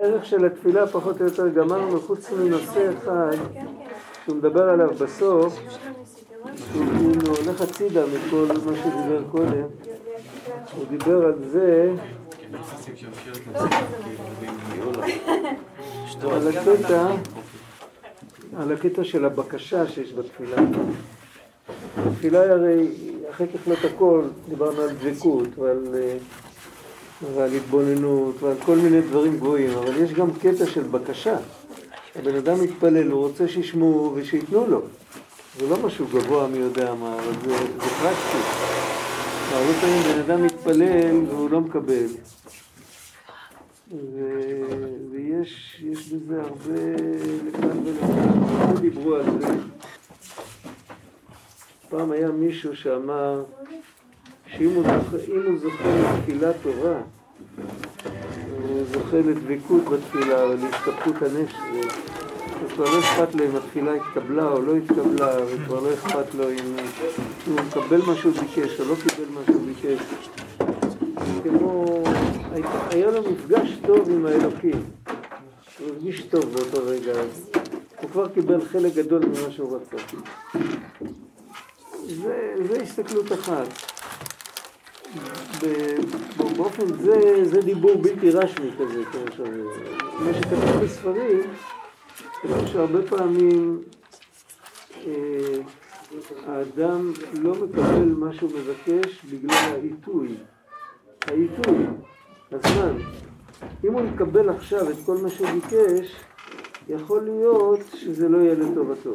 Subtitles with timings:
[0.00, 3.36] הערך של התפילה פחות או יותר גמרנו חוץ מנושא אחד
[4.24, 5.58] שהוא מדבר עליו בסוף
[6.56, 9.66] שהוא כאילו הולך הצידה מכל מה שדיבר קודם.
[10.76, 11.92] הוא דיבר על זה
[16.22, 17.06] על הקטע
[18.56, 20.56] על הקטע של הבקשה שיש בתפילה.
[21.96, 22.88] התפילה היא הרי
[23.30, 25.94] אחרי ככלות הכל דיברנו על דבקות ועל
[27.34, 31.36] ועל התבוננות ועל כל מיני דברים גבוהים, אבל יש גם קטע של בקשה.
[32.16, 34.82] הבן אדם מתפלל, הוא רוצה שישמעו ושייתנו לו.
[35.58, 38.38] זה לא משהו גבוה מי יודע מה, אבל זה, זה פרקטי.
[39.52, 42.06] הרבה פעמים בן אדם מתפלל והוא לא מקבל.
[43.92, 44.20] ו...
[45.12, 46.80] ויש בזה הרבה
[47.46, 49.54] לכאן ולכאן, הרבה דיברו על זה.
[51.88, 53.44] פעם היה מישהו שאמר
[54.56, 57.00] שאם הוא זוכה, הוא זוכה לתפילה טובה,
[58.50, 61.54] הוא זוכה לדבקות בתפילה או להסתפקות הנפש,
[62.64, 66.50] אז כבר לא אכפת לו אם התפילה התקבלה או לא התקבלה, וכבר לא אכפת לו
[66.50, 66.76] אם
[67.46, 70.28] הוא מקבל מה שהוא ביקש או לא קיבל מה שהוא ביקש.
[71.42, 72.02] כמו,
[72.90, 74.82] היה לו מפגש טוב עם האלוקים,
[75.78, 77.50] הוא הרגיש טוב באותו רגע, אז
[78.00, 79.96] הוא כבר קיבל חלק גדול ממה שהוא רצה.
[82.06, 83.99] זה, זה הסתכלות אחת.
[86.56, 89.02] באופן זה, זה דיבור בלתי רשמי כזה,
[90.20, 91.40] מה שכתוב בספרים,
[92.42, 93.82] כתוב שהרבה פעמים
[95.06, 95.60] אה,
[96.46, 100.28] האדם לא מקבל מה שהוא מבקש בגלל העיתוי,
[101.26, 101.86] העיתוי,
[102.52, 102.96] הזמן.
[103.84, 106.16] אם הוא מקבל עכשיו את כל מה שהוא ביקש,
[106.88, 109.14] יכול להיות שזה לא יהיה לטובתו.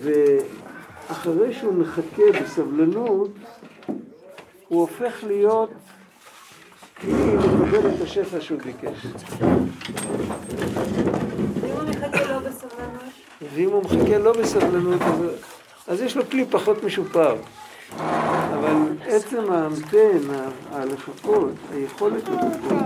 [0.00, 3.30] ואחרי שהוא מחכה בסבלנות,
[4.68, 5.70] הוא הופך להיות
[6.96, 9.06] כאילו לקבל את השפע שהוא ביקש.
[13.54, 15.00] ואם הוא מחכה לא בסבלנות,
[15.88, 17.36] אז יש לו כלי פחות משופר.
[18.54, 18.72] אבל
[19.06, 20.18] עצם האמתן,
[20.70, 22.82] הלחכות, היכולת לחכות,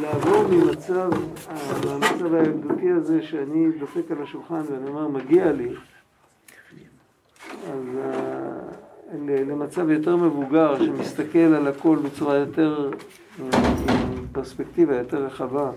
[0.00, 1.10] לעבור ממצב,
[1.86, 5.68] מהמצב הילדותי הזה שאני דופק על השולחן ואני אומר מגיע לי,
[7.72, 7.82] אז
[9.28, 12.90] למצב יותר מבוגר שמסתכל על הכל בצורה יותר,
[13.38, 13.50] עם
[14.32, 15.70] פרספקטיבה יותר רחבה.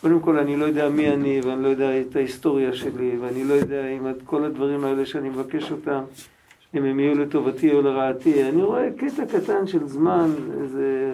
[0.00, 3.54] קודם כל אני לא יודע מי אני ואני לא יודע את ההיסטוריה שלי ואני לא
[3.54, 6.00] יודע אם כל הדברים האלה שאני מבקש אותם
[6.74, 8.48] אם הם יהיו לטובתי או לרעתי.
[8.48, 10.30] אני רואה קטע קטן של זמן,
[10.62, 11.12] איזה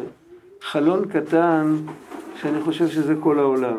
[0.60, 1.76] חלון קטן
[2.40, 3.78] שאני חושב שזה כל העולם.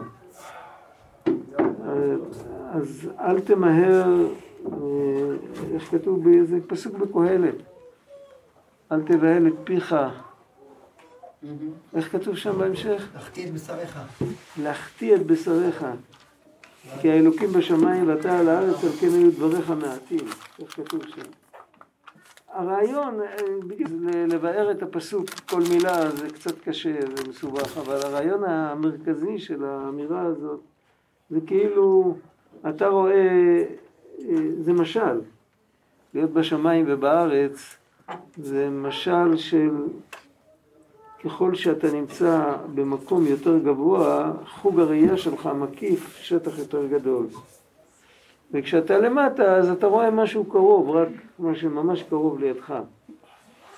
[2.71, 4.27] אז אל תמהר,
[5.73, 7.55] איך כתוב באיזה פסוק בקהלת,
[8.91, 9.95] אל תבהל את פיך.
[11.95, 13.07] איך כתוב שם בהמשך?
[13.13, 13.99] להחטיא את בשריך.
[14.61, 15.85] להחטיא את בשריך.
[17.01, 20.27] כי האלוקים בשמיים ואתה על הארץ, על כן היו דבריך מעטים.
[20.59, 21.44] איך כתוב שם?
[22.55, 29.65] הרעיון, אה, לבאר את הפסוק, כל מילה זה קצת קשה ומסובך, אבל הרעיון המרכזי של
[29.65, 30.59] האמירה הזאת
[31.29, 32.15] זה כאילו,
[32.69, 33.63] אתה רואה,
[34.19, 35.21] אה, זה משל,
[36.13, 37.77] להיות בשמיים ובארץ
[38.37, 39.73] זה משל של
[41.23, 47.27] ככל שאתה נמצא במקום יותר גבוה, חוג הראייה שלך מקיף שטח יותר גדול.
[48.53, 52.73] וכשאתה למטה אז אתה רואה משהו קרוב, רק מה שממש קרוב לידך.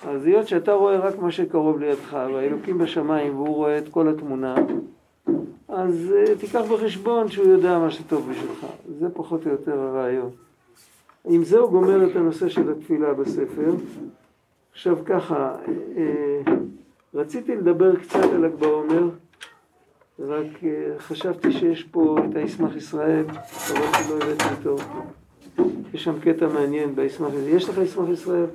[0.06, 4.54] אז היות שאתה רואה רק מה שקרוב לידך, והאלוקים בשמיים והוא רואה את כל התמונה,
[5.68, 8.66] אז uh, תיקח בחשבון שהוא יודע מה שטוב בשבילך.
[8.98, 10.30] זה פחות או יותר הרעיון.
[11.24, 13.74] עם זה הוא גומר את הנושא של התפילה בספר.
[14.72, 16.50] עכשיו ככה, uh,
[17.14, 19.08] רציתי לדבר קצת על ל"ג בעומר.
[20.18, 24.76] רק אה, חשבתי שיש פה את הישמח ישראל, אבל לא הבאתי אותו.
[25.94, 27.48] יש שם קטע מעניין בישמח ישראל.
[27.48, 28.46] יש לך ישמח ישראל?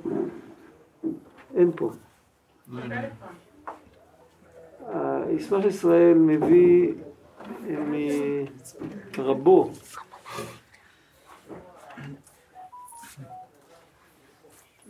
[1.54, 1.90] אין פה.
[5.30, 6.92] ישמח ישראל מביא
[7.68, 8.44] אה,
[9.18, 9.70] מרבו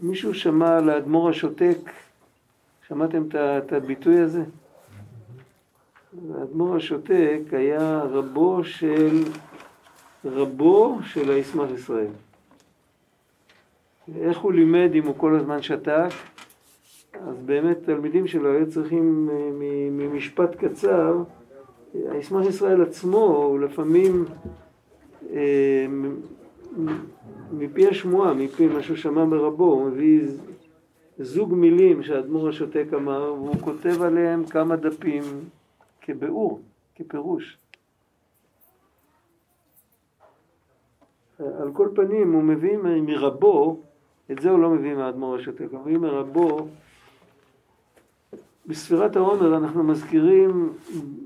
[0.02, 1.78] מישהו שמע על האדמו"ר השותק?
[2.88, 4.42] שמעתם את הביטוי הזה?
[6.38, 9.22] האדמו"ר השותק היה רבו של
[10.24, 12.10] רבו של הישמח ישראל.
[14.20, 16.08] איך הוא לימד אם הוא כל הזמן שתק?
[17.20, 19.28] אז באמת תלמידים שלו היו צריכים
[19.90, 21.22] ממשפט קצר,
[21.94, 24.24] הישמח ישראל עצמו הוא לפעמים
[25.32, 25.86] אה,
[27.52, 30.20] מפי השמועה, מפי מה שהוא שמע מרבו, הוא מביא
[31.18, 35.22] זוג מילים שהאדמו"ר השותק אמר, והוא כותב עליהם כמה דפים
[36.04, 36.60] כביאור,
[36.94, 37.58] כפירוש.
[41.38, 43.80] על כל פנים, הוא מביא מרבו,
[44.30, 46.66] את זה הוא לא מביא מהאדמו"ר השותק, הוא מביא מרבו,
[48.66, 50.72] בספירת העומר אנחנו מזכירים,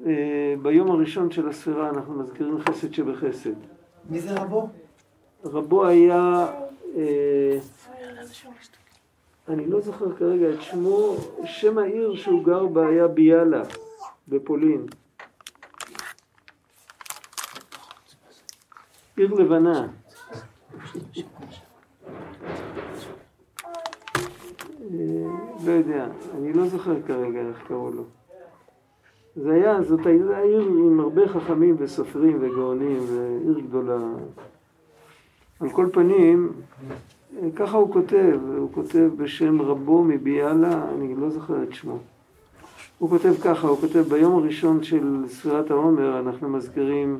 [0.07, 3.55] אה, ביום הראשון של הספירה אנחנו מזכירים חסד שבחסד.
[4.11, 4.69] מי זה רבו?
[5.45, 6.47] רבו היה,
[6.97, 7.59] אה,
[9.49, 13.63] אני לא זוכר כרגע את שמו, שם העיר שהוא גר בה היה ביאלה,
[14.29, 14.87] בפולין.
[19.17, 19.89] עיר לבנה.
[24.91, 25.29] אה,
[25.67, 28.05] לא יודע, אני לא זוכר כרגע איך קראו לו.
[29.37, 33.99] זה היה, זאת הייתה עיר עם הרבה חכמים וסופרים וגאונים, ועיר גדולה.
[35.61, 36.53] על כל פנים,
[37.57, 41.99] ככה הוא כותב, הוא כותב בשם רבו מביאלה, אני לא זוכר את שמו.
[42.99, 47.19] הוא כותב ככה, הוא כותב ביום הראשון של ספירת העומר אנחנו מזכירים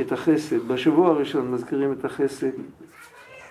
[0.00, 2.50] את החסד, בשבוע הראשון מזכירים את החסד,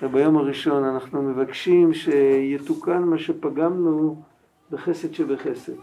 [0.01, 4.21] וביום הראשון אנחנו מבקשים שיתוקן מה שפגמנו
[4.71, 5.73] בחסד שבחסד.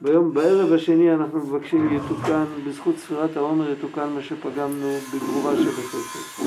[0.00, 6.42] ביום, בערב השני אנחנו מבקשים יתוקן, בזכות ספירת העומר יתוקן מה שפגמנו בגבורה שבחסד.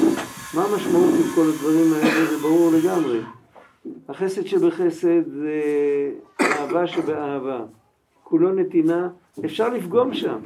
[0.56, 3.20] מה המשמעות של כל הדברים האלה זה ברור לגמרי.
[4.10, 5.62] החסד שבחסד זה
[6.42, 7.60] אהבה שבאהבה.
[8.32, 9.10] כולו נתינה,
[9.46, 10.40] אפשר לפגום שם.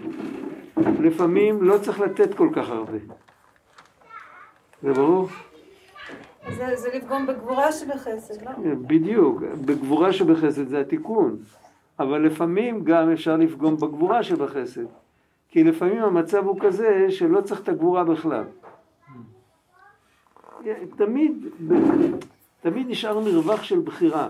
[0.77, 2.97] לפעמים לא צריך לתת כל כך הרבה.
[4.81, 5.27] זה ברור?
[6.57, 8.51] זה, זה לפגום בגבורה שבחסד, לא?
[8.87, 11.37] בדיוק, בגבורה שבחסד זה התיקון.
[11.99, 14.85] אבל לפעמים גם אפשר לפגום בגבורה שבחסד.
[15.49, 18.43] כי לפעמים המצב הוא כזה שלא צריך את הגבורה בכלל.
[20.97, 21.45] תמיד,
[22.61, 24.29] תמיד נשאר מרווח של בחירה.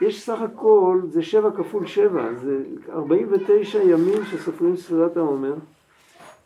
[0.00, 2.62] יש סך הכל, זה שבע כפול שבע, זה
[2.92, 5.54] 49 ימים שסופרים ספירת העומר.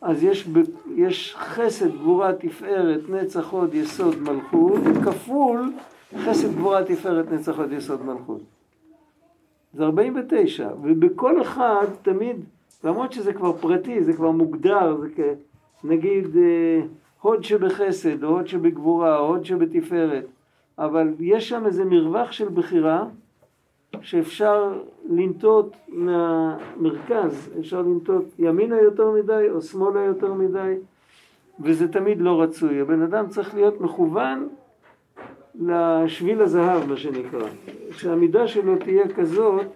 [0.00, 0.48] אז יש,
[0.94, 5.72] יש חסד, גבורה, תפארת, נצח, הוד, יסוד, מלכות, כפול
[6.18, 8.40] חסד, גבורה, תפארת, נצח, הוד, יסוד, מלכות.
[9.74, 12.36] זה 49, ובכל אחד תמיד,
[12.84, 15.20] למרות שזה כבר פרטי, זה כבר מוגדר, זה כ...
[15.84, 16.80] נגיד אה,
[17.20, 20.26] הוד שבחסד, או הוד שבגבורה, או הוד שבתפארת,
[20.78, 23.04] אבל יש שם איזה מרווח של בחירה
[24.02, 24.72] שאפשר
[25.08, 30.74] לנטות מהמרכז, אפשר לנטות ימינה יותר מדי או שמאלה יותר מדי,
[31.60, 32.80] וזה תמיד לא רצוי.
[32.80, 34.48] הבן אדם צריך להיות מכוון
[35.54, 37.48] לשביל הזהב, מה שנקרא.
[37.90, 39.66] שהמידה שלו תהיה כזאת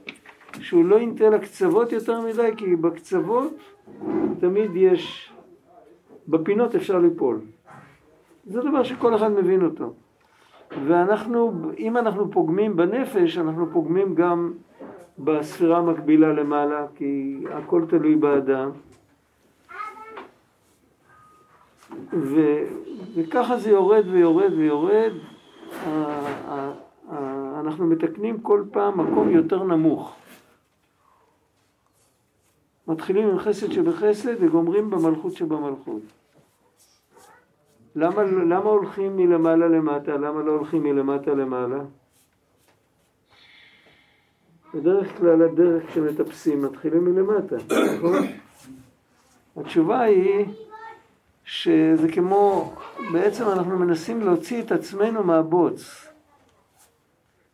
[0.60, 3.52] שהוא לא ינטה לקצוות יותר מדי, כי בקצוות
[4.40, 5.32] תמיד יש,
[6.28, 7.40] בפינות אפשר ליפול.
[8.46, 9.92] זה דבר שכל אחד מבין אותו.
[10.86, 14.52] ואנחנו, אם אנחנו פוגמים בנפש, אנחנו פוגמים גם
[15.18, 18.70] בספירה המקבילה למעלה, כי הכל תלוי באדם.
[22.12, 22.40] ו,
[23.14, 25.12] וככה זה יורד ויורד ויורד,
[27.60, 30.16] אנחנו מתקנים כל פעם מקום יותר נמוך.
[32.88, 36.19] מתחילים עם חסד שבחסד וגומרים במלכות שבמלכות.
[37.96, 40.16] למה, למה הולכים מלמעלה למטה?
[40.16, 41.78] למה לא הולכים מלמטה למעלה?
[44.74, 47.56] בדרך כלל הדרך כשמטפסים מתחילים מלמטה,
[47.96, 48.26] נכון?
[49.56, 50.46] התשובה היא
[51.44, 52.74] שזה כמו,
[53.12, 56.06] בעצם אנחנו מנסים להוציא את עצמנו מהבוץ.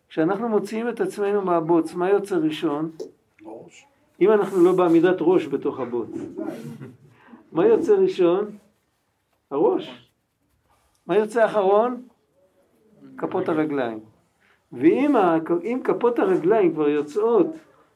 [0.08, 2.90] כשאנחנו מוציאים את עצמנו מהבוץ, מה יוצא ראשון?
[3.44, 3.86] ראש.
[4.20, 6.08] אם אנחנו לא בעמידת ראש בתוך הבוץ.
[7.52, 8.50] מה יוצא ראשון?
[9.50, 10.05] הראש.
[11.06, 12.02] מה יוצא אחרון?
[13.18, 14.00] כפות הרגליים.
[14.72, 15.36] ואם ה,
[15.84, 17.46] כפות הרגליים כבר יוצאות,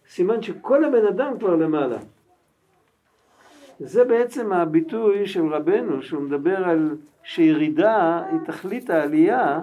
[0.08, 1.98] סימן שכל הבן אדם כבר למעלה.
[3.80, 9.60] זה בעצם הביטוי של רבנו, שהוא מדבר על שירידה היא תכלית העלייה.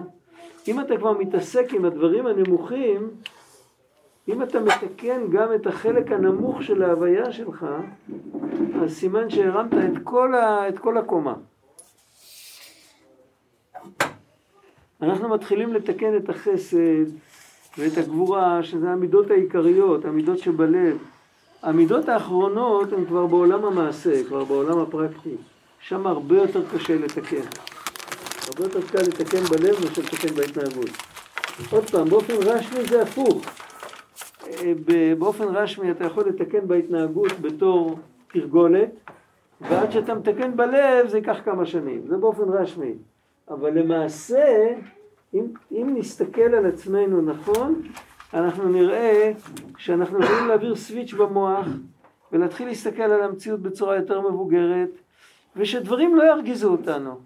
[0.67, 3.09] אם אתה כבר מתעסק עם הדברים הנמוכים,
[4.27, 7.65] אם אתה מתקן גם את החלק הנמוך של ההוויה שלך,
[8.81, 11.33] אז סימן שהרמת את כל, ה, את כל הקומה.
[15.01, 17.05] אנחנו מתחילים לתקן את החסד
[17.77, 20.97] ואת הגבורה, שזה המידות העיקריות, המידות שבלב.
[21.63, 25.35] המידות האחרונות הן כבר בעולם המעשה, כבר בעולם הפרקטי.
[25.79, 27.41] שם הרבה יותר קשה לתקן.
[28.47, 30.89] הרבה יותר קל לתקן בלב מאשר לתקן בהתנהגות.
[31.71, 33.45] עוד פעם, באופן רשמי זה הפוך.
[34.47, 34.73] אה,
[35.17, 37.99] באופן רשמי אתה יכול לתקן בהתנהגות בתור
[38.33, 38.89] תרגולת,
[39.61, 42.93] ועד שאתה מתקן בלב זה ייקח כמה שנים, זה באופן רשמי.
[43.49, 44.75] אבל למעשה,
[45.33, 47.81] אם, אם נסתכל על עצמנו נכון,
[48.33, 49.31] אנחנו נראה
[49.77, 51.67] שאנחנו יכולים להעביר סוויץ' במוח
[52.31, 54.89] ולהתחיל להסתכל על המציאות בצורה יותר מבוגרת
[55.55, 57.19] ושדברים לא ירגיזו אותנו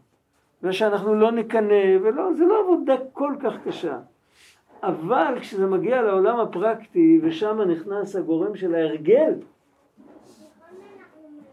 [0.64, 3.98] ושאנחנו לא נקנא ולא, זה לא עבודה כל כך קשה.
[4.84, 9.34] אבל כשזה מגיע לעולם הפרקטי ושם נכנס הגורם של ההרגל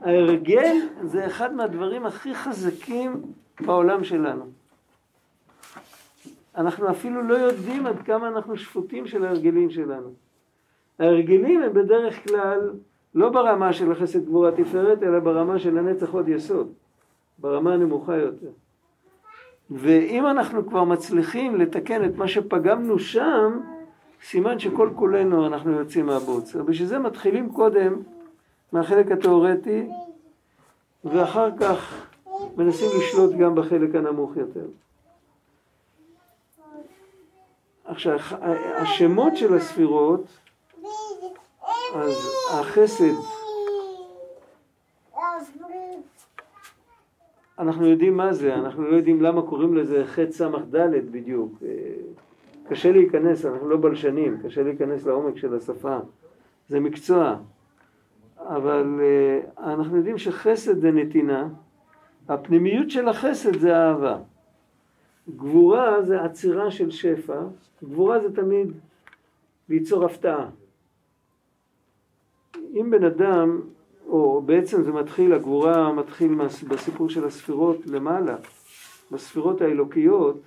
[0.00, 3.22] ההרגל זה אחד מהדברים הכי חזקים
[3.60, 4.57] בעולם שלנו
[6.58, 10.12] אנחנו אפילו לא יודעים עד כמה אנחנו שפוטים של ההרגלים שלנו.
[10.98, 12.70] ההרגלים הם בדרך כלל
[13.14, 16.72] לא ברמה של החסד גבורה תפארת, אלא ברמה של הנצח עוד יסוד,
[17.38, 18.50] ברמה הנמוכה יותר.
[19.70, 23.60] ואם אנחנו כבר מצליחים לתקן את מה שפגמנו שם,
[24.22, 26.56] סימן שכל כולנו אנחנו יוצאים מהבוץ.
[26.56, 27.94] בשביל זה מתחילים קודם
[28.72, 29.88] מהחלק התיאורטי,
[31.04, 32.06] ואחר כך
[32.56, 34.66] מנסים לשלוט גם בחלק הנמוך יותר.
[37.88, 38.18] עכשיו,
[38.76, 40.38] השמות של הספירות,
[41.94, 43.14] אז החסד,
[47.58, 51.52] אנחנו יודעים מה זה, אנחנו לא יודעים למה קוראים לזה ח' סמ"ך ד' בדיוק.
[51.62, 51.68] אה,
[52.68, 55.98] קשה להיכנס, אנחנו לא בלשנים, קשה להיכנס לעומק של השפה.
[56.68, 57.36] זה מקצוע.
[58.38, 61.48] אבל אה, אנחנו יודעים שחסד זה נתינה,
[62.28, 64.18] הפנימיות של החסד זה אהבה.
[65.36, 67.40] גבורה זה עצירה של שפע,
[67.84, 68.72] גבורה זה תמיד
[69.68, 70.50] ליצור הפתעה.
[72.74, 73.60] אם בן אדם,
[74.06, 76.34] או בעצם זה מתחיל, הגבורה מתחיל
[76.68, 78.36] בסיפור של הספירות למעלה,
[79.10, 80.40] בספירות האלוקיות,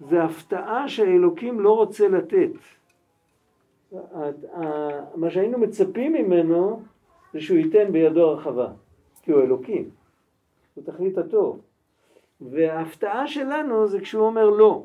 [0.00, 2.50] זה הפתעה שהאלוקים לא רוצה לתת.
[5.14, 6.82] מה שהיינו מצפים ממנו
[7.32, 8.68] זה שהוא ייתן בידו הרחבה,
[9.22, 9.90] כי הוא אלוקים,
[10.74, 11.60] הוא תכלית הטוב.
[12.40, 14.84] וההפתעה שלנו זה כשהוא אומר לא.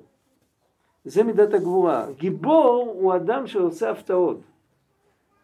[1.06, 2.06] זה מידת הגבורה.
[2.18, 4.38] גיבור הוא אדם שעושה הפתעות.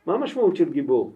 [0.05, 1.11] מה המשמעות של גיבור?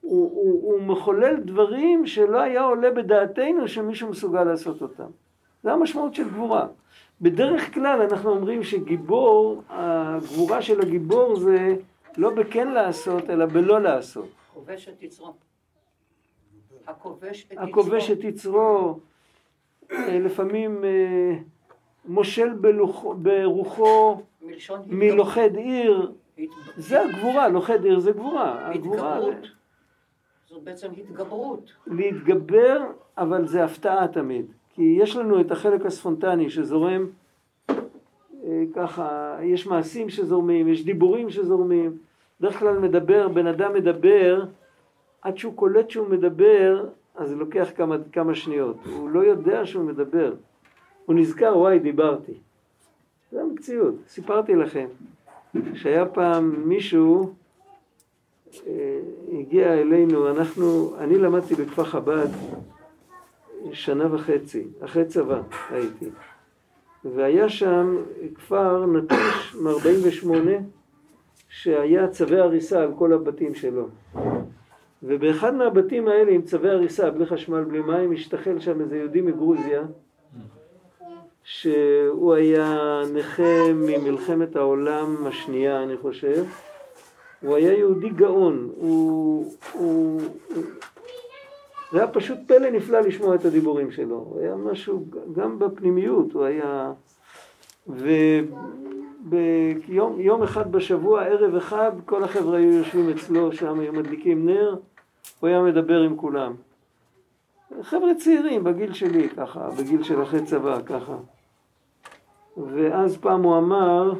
[0.00, 5.10] הוא, הוא, הוא מחולל דברים שלא היה עולה בדעתנו שמישהו מסוגל לעשות אותם.
[5.62, 6.66] זה המשמעות של גבורה.
[7.20, 11.76] בדרך כלל אנחנו אומרים שגיבור, הגבורה של הגיבור זה
[12.16, 14.28] לא בכן לעשות, אלא בלא לעשות.
[16.86, 17.68] הכובש את יצרו.
[17.68, 18.98] הכובש את יצרו.
[20.20, 21.38] לפעמים אה,
[22.04, 22.48] מושל
[23.16, 24.22] ברוחו
[24.86, 26.12] מלוכד עיר,
[26.76, 28.70] זה הגבורה, לוכד עיר זה גבורה.
[28.70, 29.34] התגברות.
[30.48, 31.72] זו בעצם התגברות.
[31.86, 32.80] להתגבר,
[33.18, 34.46] אבל זה הפתעה תמיד.
[34.70, 37.06] כי יש לנו את החלק הספונטני שזורם
[38.44, 41.98] אה, ככה, יש מעשים שזורמים, יש דיבורים שזורמים.
[42.40, 44.44] בדרך כלל מדבר, בן אדם מדבר,
[45.22, 48.76] עד שהוא קולט שהוא מדבר, אז זה לוקח כמה, כמה שניות.
[48.86, 50.34] הוא לא יודע שהוא מדבר.
[51.06, 52.32] הוא נזכר, וואי, דיברתי.
[53.32, 53.94] זה המציאות.
[54.08, 54.86] סיפרתי לכם
[55.74, 57.34] שהיה פעם מישהו,
[58.66, 59.00] אה,
[59.38, 62.28] הגיע אלינו, אנחנו, אני למדתי בכפר חב"ד
[63.72, 65.40] שנה וחצי, אחרי צבא
[65.70, 66.06] הייתי.
[67.04, 67.96] והיה שם
[68.34, 70.28] כפר נטוש מ-48
[71.48, 73.88] שהיה צווי הריסה על כל הבתים שלו.
[75.06, 79.82] ובאחד מהבתים האלה עם צווי הריסה, בלי חשמל, בלי מים, השתחל שם איזה יהודי מגרוזיה,
[81.44, 86.44] שהוא היה נכה ממלחמת העולם השנייה, אני חושב.
[87.42, 90.20] הוא היה יהודי גאון, הוא, הוא,
[90.54, 90.64] הוא...
[91.92, 96.44] זה היה פשוט פלא נפלא לשמוע את הדיבורים שלו, הוא היה משהו, גם בפנימיות, הוא
[96.44, 96.92] היה...
[99.26, 104.76] וביום אחד בשבוע, ערב אחד, כל החבר'ה היו יושבים אצלו שם, היו מדליקים נר,
[105.40, 106.54] הוא היה מדבר עם כולם.
[107.82, 111.16] חבר'ה צעירים, בגיל שלי ככה, בגיל של אחרי צבא ככה.
[112.56, 114.12] ואז פעם הוא אמר,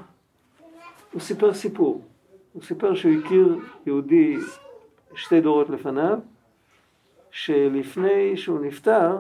[1.13, 2.03] הוא סיפר סיפור.
[2.53, 4.37] הוא סיפר שהוא הכיר יהודי
[5.15, 6.19] שתי דורות לפניו,
[7.31, 9.19] שלפני שהוא נפטר,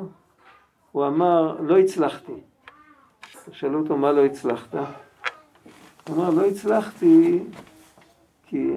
[0.93, 2.33] הוא אמר, לא הצלחתי.
[3.53, 4.75] שאלו אותו, מה לא הצלחת?
[6.09, 7.38] הוא אמר, לא הצלחתי
[8.47, 8.71] כי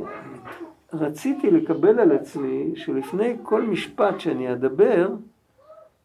[0.93, 5.09] רציתי לקבל על עצמי שלפני כל משפט שאני אדבר,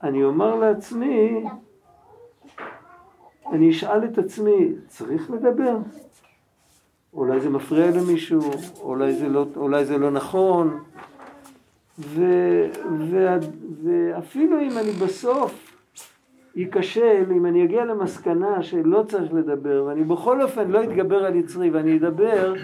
[0.03, 1.45] אני אומר לעצמי,
[3.53, 5.77] אני אשאל את עצמי, צריך לדבר?
[7.15, 8.41] אולי זה מפריע למישהו,
[8.81, 10.79] אולי זה לא, אולי זה לא נכון,
[11.99, 12.25] ו,
[13.11, 13.37] ו,
[13.85, 15.73] ואפילו אם אני בסוף
[16.57, 21.71] ייכשל, אם אני אגיע למסקנה שלא צריך לדבר, ואני בכל אופן לא אתגבר על יצרי
[21.71, 22.55] ואני אדבר,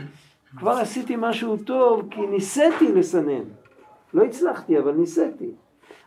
[0.57, 3.45] כבר עשיתי משהו טוב כי ניסיתי לסנן.
[4.15, 5.51] לא הצלחתי, אבל ניסיתי.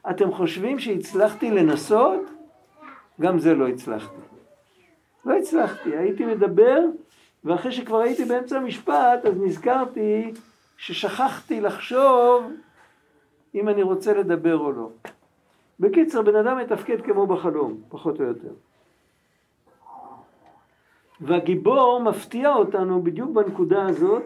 [0.10, 2.22] אתם חושבים שהצלחתי לנסות?
[3.22, 4.22] גם זה לא הצלחתי.
[5.26, 6.80] לא הצלחתי, הייתי מדבר,
[7.44, 10.32] ואחרי שכבר הייתי באמצע המשפט, אז נזכרתי
[10.78, 12.52] ששכחתי לחשוב
[13.56, 14.90] אם אני רוצה לדבר או לא.
[15.80, 18.54] בקיצר, בן אדם מתפקד כמו בחלום, פחות או יותר.
[21.22, 24.24] והגיבור מפתיע אותנו בדיוק בנקודה הזאת.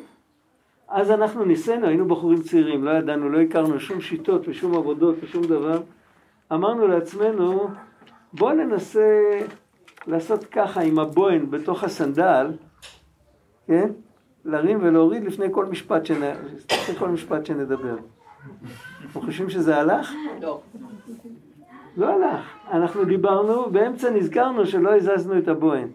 [0.88, 5.44] אז אנחנו ניסינו, היינו בחורים צעירים, לא ידענו, לא הכרנו שום שיטות ושום עבודות ושום
[5.44, 5.82] דבר.
[6.54, 7.68] אמרנו לעצמנו,
[8.34, 9.40] בואו ננסה
[10.08, 12.52] לעשות ככה עם הבוהן בתוך הסנדל,
[13.68, 13.90] כן?
[14.46, 16.22] להרים ולהוריד לפני כל משפט, שנ...
[16.72, 17.96] לפני כל משפט שנדבר.
[19.12, 20.12] אתם חושבים שזה הלך?
[20.42, 20.62] לא.
[21.98, 22.58] לא הלך.
[22.72, 25.88] אנחנו דיברנו, באמצע נזכרנו שלא הזזנו את הבוהן.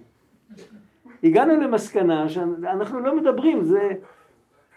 [1.25, 3.93] הגענו למסקנה שאנחנו לא מדברים, זה,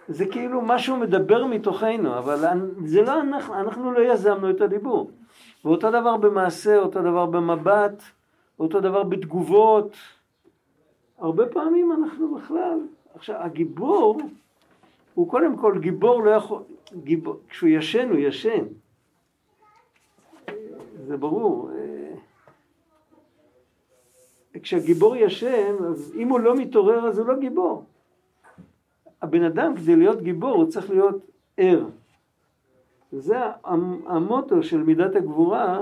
[0.08, 5.12] זה כאילו משהו מדבר מתוכנו, אבל זה לא אנחנו, אנחנו לא יזמנו את הדיבור.
[5.66, 8.04] ואותו דבר במעשה, אותו דבר במבט,
[8.60, 9.96] אותו דבר בתגובות.
[11.18, 12.80] הרבה פעמים אנחנו בכלל,
[13.16, 14.22] עכשיו הגיבור
[15.14, 16.62] הוא קודם כל גיבור לא יכול,
[17.04, 18.66] גיבור, כשהוא ישן הוא ישן,
[21.08, 21.70] זה ברור.
[24.62, 27.84] כשהגיבור ישן, אז אם הוא לא מתעורר אז הוא לא גיבור.
[29.22, 31.86] הבן אדם כדי להיות גיבור הוא צריך להיות ער.
[33.12, 33.38] זה
[34.06, 35.82] המוטו של מידת הגבורה,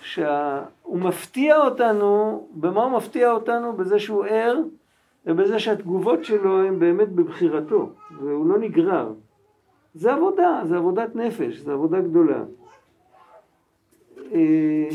[0.00, 3.72] שהוא מפתיע אותנו, במה הוא מפתיע אותנו?
[3.72, 4.60] בזה שהוא ער
[5.26, 9.12] ובזה שהתגובות שלו הן באמת בבחירתו, והוא לא נגרר.
[9.94, 12.44] זה עבודה, זה עבודת נפש, זה עבודה גדולה.
[14.32, 14.88] אה,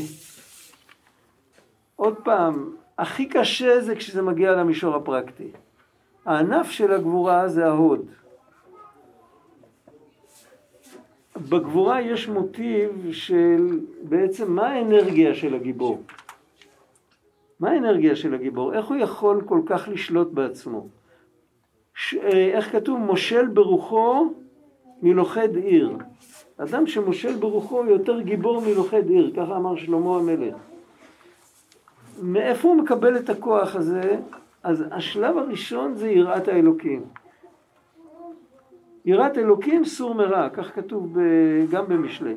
[1.96, 5.50] עוד פעם, הכי קשה זה כשזה מגיע למישור הפרקטי.
[6.24, 8.06] הענף של הגבורה זה ההוד.
[11.36, 16.02] בגבורה יש מוטיב של בעצם מה האנרגיה של הגיבור?
[17.60, 18.74] מה האנרגיה של הגיבור?
[18.74, 20.86] איך הוא יכול כל כך לשלוט בעצמו?
[21.94, 22.14] ש...
[22.14, 22.98] אה, איך כתוב?
[22.98, 24.32] מושל ברוחו
[25.02, 25.96] מלוכד עיר.
[26.56, 30.67] אדם שמושל ברוחו יותר גיבור מלוכד עיר, ככה אמר שלמה המלך.
[32.22, 34.16] מאיפה הוא מקבל את הכוח הזה?
[34.62, 37.02] אז השלב הראשון זה יראת האלוקים.
[39.04, 41.16] יראת אלוקים סור מרע, כך כתוב
[41.70, 42.34] גם במשלי.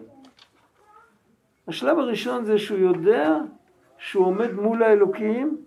[1.67, 3.38] השלב הראשון זה שהוא יודע
[3.98, 5.58] שהוא עומד מול האלוקים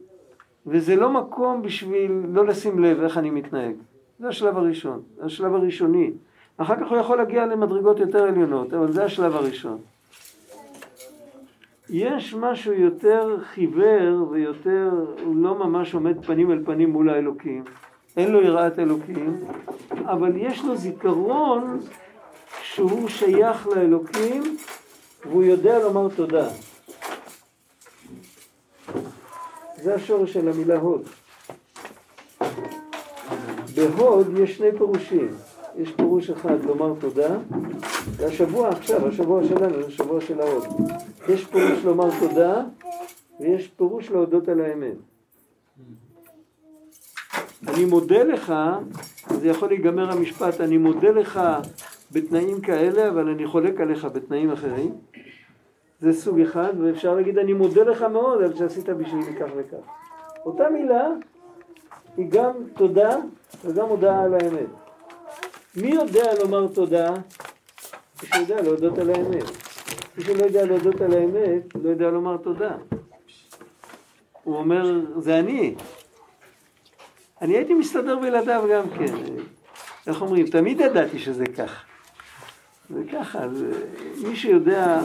[0.66, 3.74] וזה לא מקום בשביל לא לשים לב איך אני מתנהג.
[4.18, 6.12] זה השלב הראשון, השלב הראשוני.
[6.57, 9.79] אחר כך הוא יכול להגיע למדרגות יותר עליונות, אבל זה השלב הראשון.
[11.90, 14.90] יש משהו יותר חיוור ויותר,
[15.24, 17.64] הוא לא ממש עומד פנים אל פנים מול האלוקים,
[18.16, 19.40] אין לו יראת אלוקים,
[19.90, 21.80] אבל יש לו זיכרון
[22.62, 24.56] שהוא שייך לאלוקים
[25.24, 26.48] והוא יודע לומר תודה.
[29.76, 31.02] זה השורש של המילה הוד.
[33.74, 35.28] בהוד יש שני פירושים.
[35.76, 37.36] יש פירוש אחד לומר תודה,
[38.16, 40.64] והשבוע עכשיו, השבוע שלנו, זה השבוע של ההוד.
[41.28, 42.62] יש פירוש לומר תודה,
[43.40, 44.96] ויש פירוש להודות על האמת.
[47.68, 48.54] אני מודה לך,
[49.40, 51.40] זה יכול להיגמר המשפט, אני מודה לך
[52.12, 54.94] בתנאים כאלה, אבל אני חולק עליך בתנאים אחרים.
[56.00, 59.86] זה סוג אחד, ואפשר להגיד אני מודה לך מאוד על שעשית בשבילי כך וכך.
[60.46, 61.08] אותה מילה
[62.16, 63.16] היא גם תודה
[63.64, 64.68] וגם הודעה על האמת.
[65.76, 67.14] מי יודע לומר תודה?
[68.24, 69.44] מי שיודע להודות על האמת.
[70.18, 72.76] מי שלא יודע להודות על האמת, לא יודע לומר תודה.
[74.42, 75.74] הוא אומר, זה אני.
[77.42, 79.14] אני הייתי מסתדר בלעדיו גם כן.
[80.06, 80.46] איך אומרים?
[80.46, 81.84] תמיד ידעתי שזה כך.
[82.90, 83.70] זה ככה, זה,
[84.28, 85.00] מי שיודע,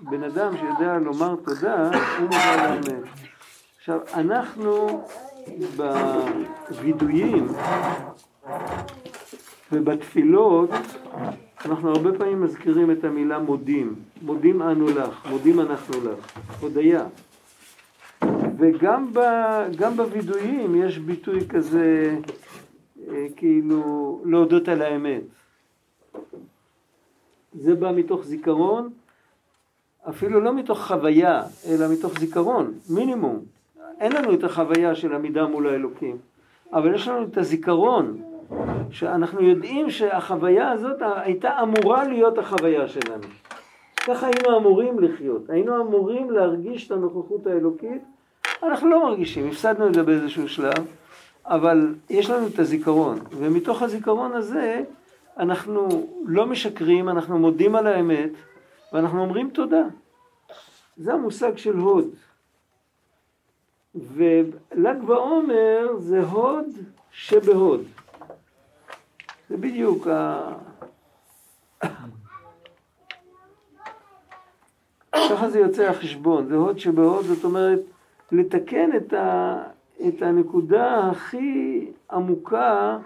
[0.00, 3.02] בן אדם שיודע לומר תודה, הוא מודה על האמת.
[3.78, 5.04] עכשיו, אנחנו
[5.76, 7.48] בווידויים
[9.72, 10.70] ובתפילות
[11.64, 13.94] אנחנו הרבה פעמים מזכירים את המילה מודים.
[14.22, 16.38] מודים אנו לך, מודים אנחנו לך.
[16.60, 17.06] הודיה.
[18.58, 22.16] וגם בווידויים יש ביטוי כזה,
[23.08, 25.22] אה, כאילו, להודות על האמת.
[27.52, 28.90] זה בא מתוך זיכרון,
[30.08, 33.44] אפילו לא מתוך חוויה, אלא מתוך זיכרון, מינימום.
[34.00, 36.16] אין לנו את החוויה של עמידה מול האלוקים,
[36.72, 38.22] אבל יש לנו את הזיכרון
[38.90, 43.26] שאנחנו יודעים שהחוויה הזאת הייתה אמורה להיות החוויה שלנו.
[44.06, 48.02] ככה היינו אמורים לחיות, היינו אמורים להרגיש את הנוכחות האלוקית,
[48.62, 50.86] אנחנו לא מרגישים, הפסדנו את זה באיזשהו שלב,
[51.44, 54.82] אבל יש לנו את הזיכרון, ומתוך הזיכרון הזה
[55.38, 58.30] אנחנו לא משקרים, אנחנו מודים על האמת,
[58.92, 59.82] ואנחנו אומרים תודה.
[60.96, 62.08] זה המושג של הוד.
[63.94, 66.66] ול"ג בעומר זה הוד
[67.10, 67.82] שבהוד.
[69.52, 70.42] זה בדיוק ה...
[75.12, 77.80] ככה זה יוצא החשבון, זה הוד שבהוד, זאת אומרת,
[78.32, 79.56] לתקן את, ה,
[80.08, 82.98] את הנקודה הכי עמוקה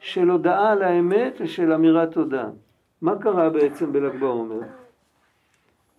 [0.00, 2.48] של הודעה על האמת ושל אמירת תודה.
[3.02, 4.60] מה קרה בעצם בל"ג בעומר?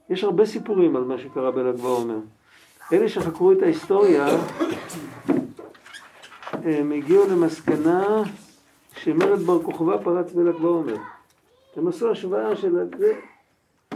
[0.09, 2.19] יש הרבה סיפורים על מה שקרה בל"ג בעומר.
[2.93, 4.27] אלה שחקרו את ההיסטוריה,
[6.53, 8.23] הם הגיעו למסקנה
[8.95, 10.97] שמרד בר כוכבא פרץ בל"ג בעומר.
[11.75, 12.75] הם עשו השוואה של...
[12.97, 13.13] זה,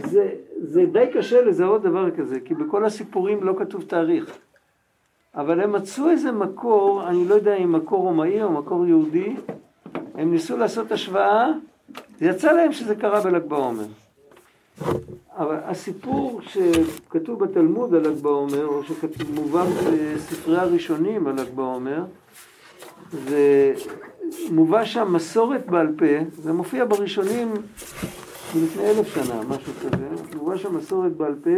[0.06, 4.38] זה, זה די קשה לזהות דבר כזה, כי בכל הסיפורים לא כתוב תאריך.
[5.34, 9.36] אבל הם מצאו איזה מקור, אני לא יודע אם מקור רומאי או מקור יהודי,
[10.14, 11.48] הם ניסו לעשות השוואה,
[12.20, 13.84] יצא להם שזה קרה בל"ג בעומר.
[15.36, 22.04] אבל הסיפור שכתוב בתלמוד על ל"ג בעומר, או שמובא בספרי הראשונים על ל"ג בעומר,
[23.12, 23.74] זה
[24.50, 27.54] מובא שם מסורת בעל פה, זה מופיע בראשונים
[28.54, 31.50] מלפני אלף שנה, משהו כזה, מובא שם מסורת בעל פה,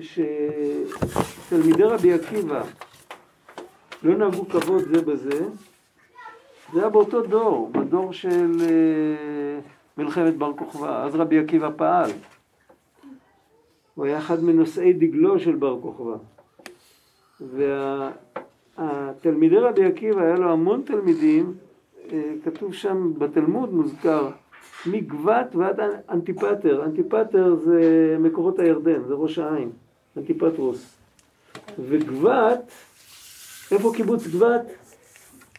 [0.00, 2.62] שתלמידי רבי עקיבא
[4.02, 5.44] לא נהגו כבוד זה בזה,
[6.72, 9.60] זה היה באותו דור, בדור של אה,
[9.98, 12.10] מלחמת בר כוכבא, אז רבי עקיבא פעל.
[13.94, 16.16] הוא היה אחד מנושאי דגלו של בר כוכבא.
[18.78, 21.54] והתלמידי רבי עקיבא, היה לו המון תלמידים,
[22.12, 24.30] אה, כתוב שם בתלמוד מוזכר,
[24.86, 26.84] מגבת ועד אנטיפטר.
[26.84, 29.70] אנטיפטר זה מקורות הירדן, זה ראש העין,
[30.16, 30.96] אנטיפטרוס.
[31.78, 32.72] וגבת,
[33.72, 34.62] איפה קיבוץ גבת?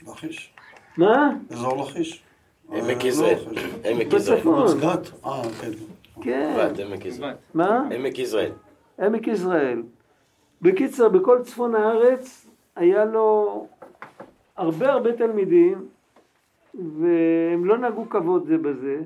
[0.08, 0.54] לכיש.
[0.98, 1.30] מה?
[1.52, 2.24] אזור לכיש.
[2.72, 3.36] עמק אה, יזרעאל.
[3.52, 4.40] לא, עמק יזרעאל.
[4.40, 4.80] בצפון.
[4.80, 5.26] גת?
[5.26, 5.72] אה, כן.
[6.22, 6.54] כן.
[6.58, 7.36] גבת, עמק יזרעאל.
[7.54, 7.88] מה?
[7.96, 8.52] עמק יזרעאל.
[9.00, 9.82] עמק יזרעאל.
[10.62, 12.45] בקיצר, בכל צפון הארץ
[12.76, 13.68] היה לו
[14.58, 15.86] הרבה הרבה תלמידים,
[16.74, 19.02] והם לא נהגו כבוד זה בזה.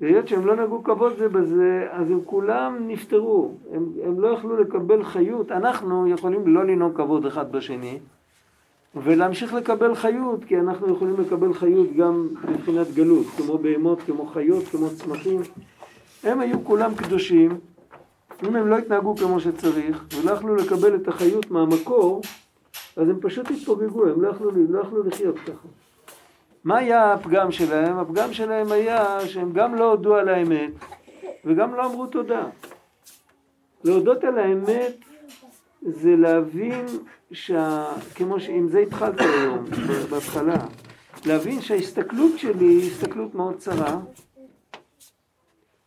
[0.00, 3.54] והיות שהם לא נהגו כבוד זה בזה, אז הם כולם נפטרו.
[3.72, 5.52] הם, הם לא יכלו לקבל חיות.
[5.52, 7.98] אנחנו יכולים לא לנהוג כבוד אחד בשני,
[8.94, 14.64] ולהמשיך לקבל חיות, כי אנחנו יכולים לקבל חיות גם מבחינת גלות, כמו בהמות, כמו חיות,
[14.64, 15.40] כמו צמחים.
[16.24, 17.58] הם היו כולם קדושים,
[18.48, 22.22] אם הם לא התנהגו כמו שצריך, ולא יכלו לקבל את החיות מהמקור,
[22.96, 25.68] אז הם פשוט התפוגגו, הם לא יכלו, לא יכלו לחיות ככה.
[26.64, 27.98] מה היה הפגם שלהם?
[27.98, 30.70] הפגם שלהם היה שהם גם לא הודו על האמת,
[31.44, 32.46] וגם לא אמרו תודה.
[33.84, 34.92] להודות על האמת
[35.82, 36.86] זה להבין,
[37.32, 37.84] שה...
[38.14, 39.64] כמו שעם זה התחלתי היום,
[40.10, 40.66] בהתחלה,
[41.26, 44.00] להבין שההסתכלות שלי היא הסתכלות מאוד צרה,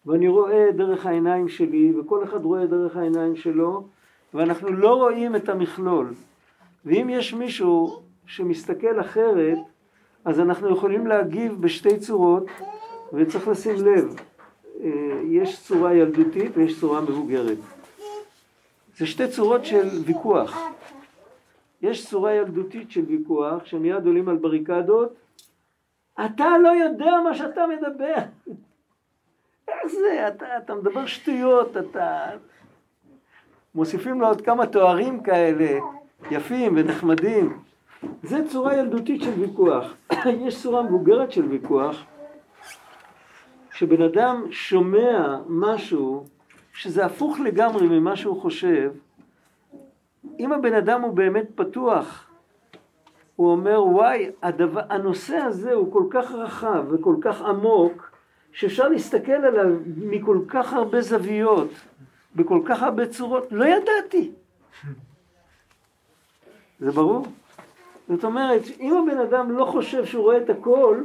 [0.06, 3.88] ואני רואה דרך העיניים שלי, וכל אחד רואה דרך העיניים שלו,
[4.34, 6.14] ואנחנו לא רואים את המכלול.
[6.86, 9.58] ואם יש מישהו שמסתכל אחרת,
[10.26, 12.46] אז אנחנו יכולים להגיב בשתי צורות,
[13.14, 14.16] וצריך לשים לב,
[14.84, 14.90] אה,
[15.30, 17.58] יש צורה ילדותית ויש צורה מבוגרת.
[18.98, 20.58] זה שתי צורות של ויכוח.
[21.82, 25.14] יש צורה ילדותית של ויכוח, שמיד עולים על בריקדות,
[26.26, 28.16] אתה לא יודע מה שאתה מדבר.
[29.68, 30.28] איך זה?
[30.28, 32.30] אתה, אתה מדבר שטויות, אתה...
[33.76, 35.80] מוסיפים לו עוד כמה תוארים כאלה,
[36.32, 37.58] יפים ונחמדים.
[38.24, 39.94] זה צורה ילדותית של ויכוח.
[40.46, 42.04] יש צורה מבוגרת של ויכוח,
[43.74, 46.26] שבן אדם שומע משהו
[46.74, 48.92] שזה הפוך לגמרי ממה שהוא חושב,
[50.40, 52.28] אם הבן אדם הוא באמת פתוח,
[53.36, 58.12] הוא אומר וואי, הדבר, הנושא הזה הוא כל כך רחב וכל כך עמוק,
[58.52, 61.70] שאפשר להסתכל עליו מכל כך הרבה זוויות,
[62.36, 64.32] בכל כך הרבה צורות, לא ידעתי.
[66.82, 67.26] זה ברור?
[68.10, 71.04] זאת אומרת, אם הבן אדם לא חושב שהוא רואה את הכל,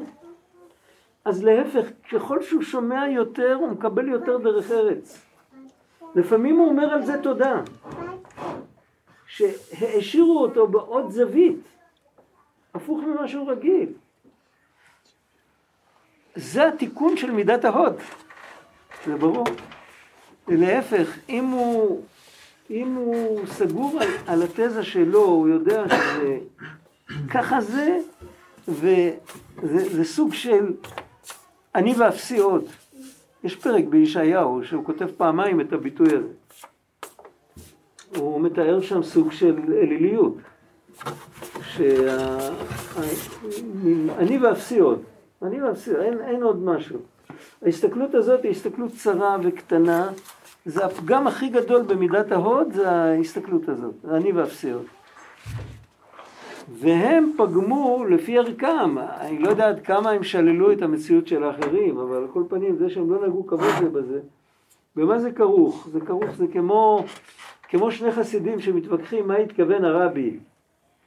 [1.24, 5.22] אז להפך, ככל שהוא שומע יותר, הוא מקבל יותר דרך ארץ.
[6.14, 7.60] לפעמים הוא אומר על זה תודה,
[9.26, 11.56] שהעשירו אותו בעוד זווית,
[12.74, 13.88] הפוך ממה שהוא רגיל.
[16.34, 17.96] זה התיקון של מידת ההוד,
[19.06, 19.46] זה ברור.
[20.48, 22.02] להפך, אם הוא,
[22.70, 26.38] אם הוא סגור על, על התזה שלו, הוא יודע שזה
[27.30, 27.98] ככה זה,
[28.68, 30.72] וזה סוג של
[31.74, 32.64] אני ואפסי עוד.
[33.44, 36.28] יש פרק בישעיהו שהוא כותב פעמיים את הביטוי הזה.
[38.16, 40.36] הוא מתאר שם סוג של אליליות.
[41.62, 41.98] שאני
[44.38, 45.02] ואפסי עוד.
[45.42, 46.98] אני ואפסי, אין, אין עוד משהו.
[47.62, 50.10] ההסתכלות הזאת היא הסתכלות צרה וקטנה,
[50.66, 54.86] זה הפגם הכי גדול במידת ההוד, זה ההסתכלות הזאת, אני ואפסיות.
[56.72, 61.98] והם פגמו לפי ערכם, אני לא יודע עד כמה הם שללו את המציאות של האחרים,
[61.98, 64.20] אבל על כל פנים זה שהם לא נגעו כבוד זה בזה.
[64.96, 65.88] במה זה כרוך?
[65.92, 67.04] זה כרוך, זה כמו,
[67.68, 70.38] כמו שני חסידים שמתווכחים מה התכוון הרבי,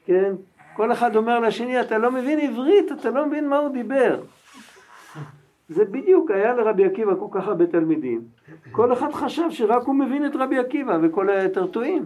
[0.06, 0.34] כן?
[0.76, 4.19] כל אחד אומר לשני, אתה לא מבין עברית, אתה לא מבין מה הוא דיבר.
[5.69, 8.21] זה בדיוק היה לרבי עקיבא כל כך הרבה תלמידים.
[8.71, 12.05] כל אחד חשב שרק הוא מבין את רבי עקיבא וכל היתר טועים.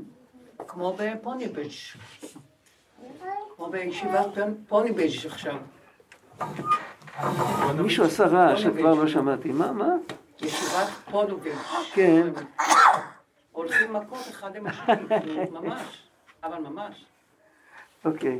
[0.68, 1.96] כמו בפוניבז'.
[3.56, 5.56] כמו בישיבת פוניבז' עכשיו.
[7.84, 9.52] מישהו עשה רעש שכבר לא שמעתי.
[9.52, 9.96] מה, מה?
[10.42, 11.48] ישיבת פוניבז'.
[11.94, 12.28] כן.
[13.52, 14.96] הולכים מכות אחד עם השני,
[15.52, 16.04] ממש.
[16.44, 17.06] אבל ממש.
[18.06, 18.40] אוקיי.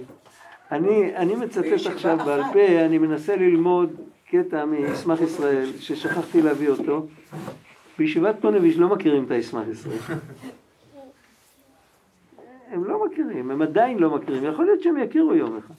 [0.72, 2.42] אני, מצטט עכשיו בעל.
[2.54, 3.96] פה, אני מנסה ללמוד
[4.34, 7.08] קטע מישמח ישראל, ששכחתי להביא אותו.
[7.98, 9.98] בישיבת פונביץ' לא מכירים את הישמח ישראל.
[12.72, 15.74] הם לא מכירים, הם עדיין לא מכירים, יכול להיות שהם יכירו יום אחד.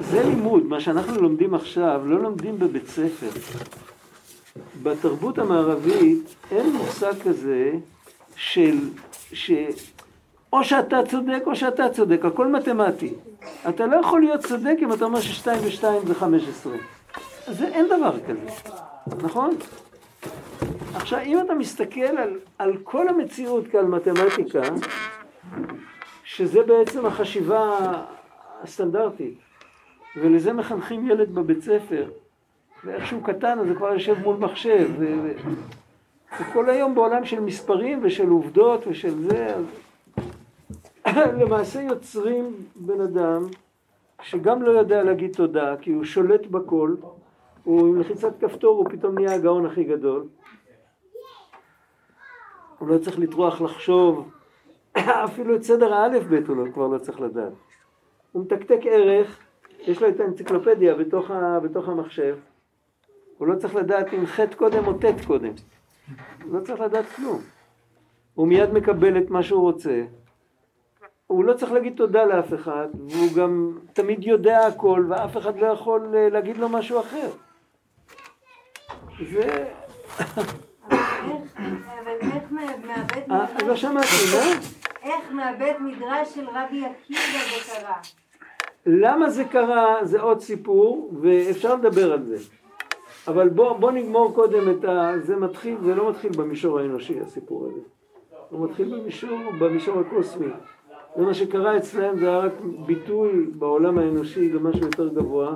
[0.00, 3.30] זה לימוד, מה שאנחנו לומדים עכשיו, לא לומדים בבית ספר.
[4.82, 7.72] בתרבות המערבית אין מושג כזה
[8.36, 8.78] של,
[9.32, 9.52] ש...
[10.52, 13.14] או שאתה צודק או שאתה צודק, הכל מתמטי.
[13.68, 16.76] אתה לא יכול להיות צודק אם אתה אומר ששתיים ושתיים זה חמש עשרה.
[17.46, 18.70] זה אין דבר כזה,
[19.22, 19.56] נכון?
[20.94, 24.62] עכשיו, אם אתה מסתכל על, על כל המציאות כעל מתמטיקה,
[26.24, 27.78] שזה בעצם החשיבה
[28.62, 29.38] הסטנדרטית,
[30.16, 32.10] ולזה מחנכים ילד בבית ספר,
[32.84, 34.88] ואיך שהוא קטן אז הוא כבר יושב מול מחשב.
[36.40, 39.64] וכל היום בעולם של מספרים ושל עובדות ושל זה, אז
[41.40, 43.46] למעשה יוצרים בן אדם
[44.22, 46.94] שגם לא יודע להגיד תודה, כי הוא שולט בכל,
[47.64, 50.26] הוא עם לחיצת כפתור הוא פתאום נהיה הגאון הכי גדול.
[52.78, 54.30] הוא לא צריך לטרוח לחשוב,
[55.24, 57.52] אפילו את סדר האלף בית הוא לא, כבר לא צריך לדעת.
[58.32, 59.38] הוא מתקתק ערך,
[59.80, 62.36] יש לו את האנציקלופדיה בתוך, ה, בתוך המחשב,
[63.38, 65.52] הוא לא צריך לדעת אם חטא קודם או ט' קודם,
[66.44, 67.40] הוא לא צריך לדעת כלום.
[68.34, 70.04] הוא מיד מקבל את מה שהוא רוצה,
[71.26, 75.66] הוא לא צריך להגיד תודה לאף אחד, והוא גם תמיד יודע הכל, ואף אחד לא
[75.66, 77.30] יכול אה, להגיד לו משהו אחר.
[79.30, 79.64] זה...
[80.92, 80.96] אה,
[83.28, 84.60] לא מדרש, שמעתי, מה?
[85.02, 87.96] איך מהבית מדרש של רבי עקיבא זה קרה?
[88.86, 92.36] למה זה קרה זה עוד סיפור, ואפשר לדבר על זה.
[93.28, 95.12] אבל בוא, בוא נגמור קודם את ה...
[95.22, 97.80] זה מתחיל, זה לא מתחיל במישור האנושי הסיפור הזה.
[98.50, 100.46] הוא מתחיל במישור, במישור הקוסמי.
[101.16, 102.52] זה מה שקרה אצלם, זה היה רק
[102.86, 105.54] ביטוי בעולם האנושי למשהו יותר גבוה.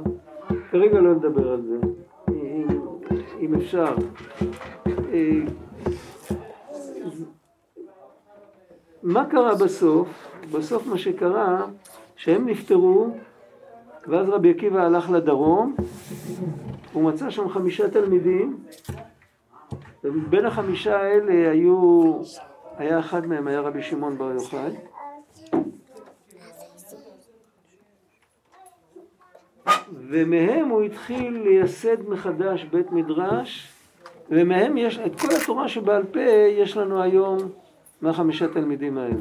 [0.70, 1.76] כרגע לא נדבר על זה,
[2.28, 2.66] אם,
[3.40, 3.94] אם אפשר.
[5.12, 5.40] אה,
[9.02, 10.28] מה קרה בסוף?
[10.52, 11.66] בסוף מה שקרה,
[12.16, 13.08] שהם נפטרו,
[14.06, 15.76] ואז רבי עקיבא הלך לדרום,
[16.92, 18.56] הוא מצא שם חמישה תלמידים,
[20.04, 22.12] ובין החמישה האלה היו,
[22.76, 24.70] היה אחד מהם, היה רבי שמעון בר יוחאי.
[30.08, 33.72] ומהם הוא התחיל לייסד מחדש בית מדרש,
[34.30, 36.20] ומהם יש, את כל התורה שבעל פה
[36.58, 37.38] יש לנו היום
[38.02, 39.16] מהחמישה תלמידים האלה.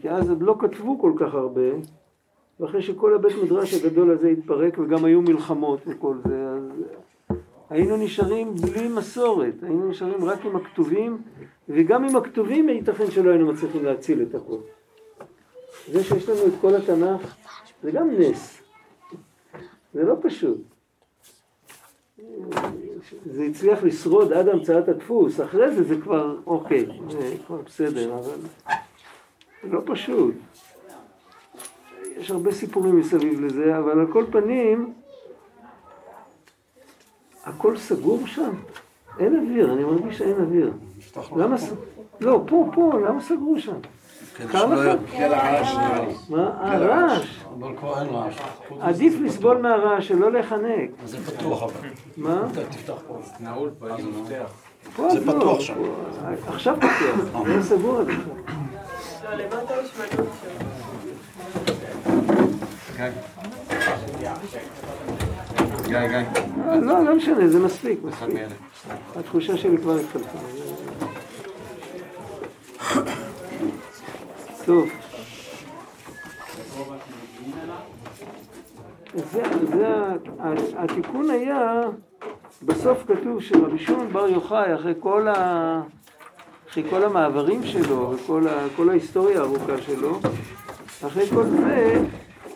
[0.00, 1.70] כי אז עוד לא כתבו כל כך הרבה,
[2.60, 6.82] ואחרי שכל הבית מדרש הגדול הזה התפרק וגם היו מלחמות וכל זה, אז
[7.70, 11.18] היינו נשארים בלי מסורת, היינו נשארים רק עם הכתובים,
[11.68, 14.56] וגם עם הכתובים ייתכן שלא היינו מצליחים להציל את הכל.
[15.92, 17.36] זה שיש לנו את כל התנ"ך,
[17.82, 18.65] זה גם נס.
[19.96, 20.58] זה לא פשוט.
[23.26, 28.38] זה הצליח לשרוד עד המצאת הדפוס, אחרי זה זה כבר, אוקיי, זה כבר בסדר, אבל
[29.62, 30.34] זה לא פשוט.
[32.16, 34.92] יש הרבה סיפורים מסביב לזה, אבל על כל פנים,
[37.44, 38.52] הכל סגור שם.
[39.18, 40.72] אין אוויר, אני מרגיש שאין אוויר.
[41.36, 41.56] למה.
[42.20, 43.76] לא, פה, פה, למה סגרו שם?
[44.36, 45.00] כדי קר שלא לך?
[45.12, 46.14] יהיה לה רעש נראה לי.
[46.28, 46.50] מה?
[46.60, 47.44] אה, רעש.
[47.58, 48.38] אבל כבר אין רעש.
[48.80, 50.90] עדיף לסבול מהרעש, שלא להיחנק.
[51.04, 51.88] אז זה פתוח אבל.
[52.16, 52.42] מה?
[52.70, 53.18] תפתח פה.
[53.40, 54.50] נעול פה, יש מפתח.
[54.96, 55.74] זה אז לא, פתוח שם.
[56.46, 58.32] עכשיו פתוח, זה סגור עד עכשיו.
[65.86, 66.16] גיא, גיא.
[66.68, 68.36] אה, לא, לא משנה, זה מספיק, מספיק.
[69.16, 70.38] התחושה שלי כבר התחלפה.
[74.66, 74.88] טוב.
[79.14, 79.94] זה, זה,
[80.76, 81.80] התיקון היה
[82.62, 85.82] בסוף כתוב שרבי שמעון בר יוחאי, אחרי כל, ה...
[86.70, 88.90] אחרי כל המעברים שלו וכל ה...
[88.90, 90.20] ההיסטוריה הארוכה שלו,
[91.06, 92.04] אחרי כל זה,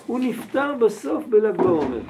[0.07, 2.01] הוא נפטר בסוף בל"ג בעומר.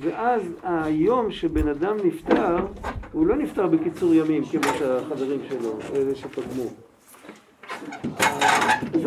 [0.00, 2.56] ואז היום שבן אדם נפטר,
[3.12, 6.64] הוא לא נפטר בקיצור ימים כמו שהחברים שלו, אלה שפגמו.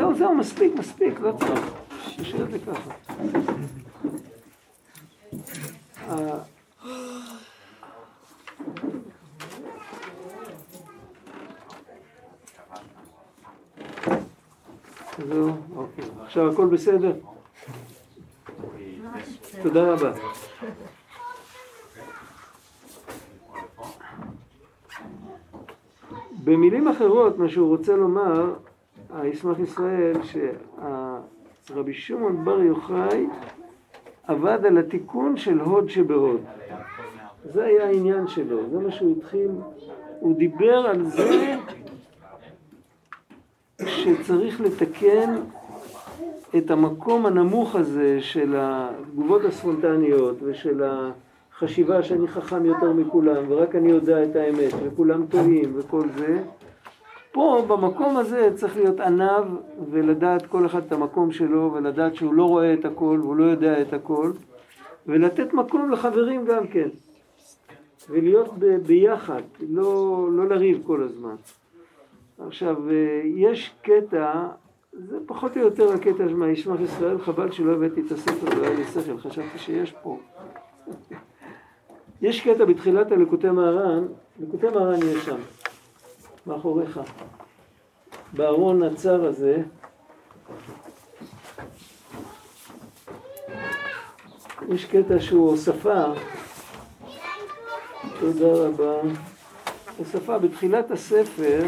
[0.06, 1.74] זהו, זהו, מספיק, מספיק, לא צריך.
[2.20, 2.90] נשאיר את זה ככה.
[6.10, 6.38] אה,
[15.28, 16.06] זהו, אוקיי.
[16.26, 17.14] עכשיו הכל בסדר?
[19.64, 20.12] תודה רבה.
[26.44, 28.54] במילים אחרות, מה שהוא רוצה לומר,
[29.14, 30.16] הישמח ישראל,
[31.68, 33.28] שרבי שמעון בר יוחאי
[34.28, 36.42] עבד על התיקון של הוד שבהוד.
[37.54, 39.52] זה היה העניין שלו, זה מה שהוא התחיל,
[40.20, 41.56] הוא דיבר על זה
[43.86, 45.36] שצריך לתקן
[46.58, 53.90] את המקום הנמוך הזה של התגובות הספונטניות ושל החשיבה שאני חכם יותר מכולם ורק אני
[53.90, 56.44] יודע את האמת וכולם טועים וכל זה
[57.36, 59.46] פה במקום הזה צריך להיות עניו
[59.92, 63.82] ולדעת כל אחד את המקום שלו ולדעת שהוא לא רואה את הכל והוא לא יודע
[63.82, 64.32] את הכל
[65.08, 66.90] ולתת מקום לחברים גם כן
[68.10, 71.36] ולהיות ב- ביחד, לא, לא לריב כל הזמן.
[72.48, 74.48] עכשיו, אה, יש קטע,
[74.94, 78.84] זה פחות או יותר הקטע מהישמח ישראל, חבל שלא הבאתי את הספר, לא היה לי
[78.84, 80.20] שכל, חשבתי שיש פה.
[82.22, 84.04] יש קטע בתחילת הלקוטי מהר"ן,
[84.40, 85.38] לקוטי מהר"ן יש שם,
[86.48, 87.00] מאחוריך.
[88.34, 89.64] בארון הצר הזה,
[94.70, 96.04] יש קטע שהוא הוספה,
[98.20, 99.02] תודה רבה,
[99.98, 101.64] הוספה בתחילת הספר,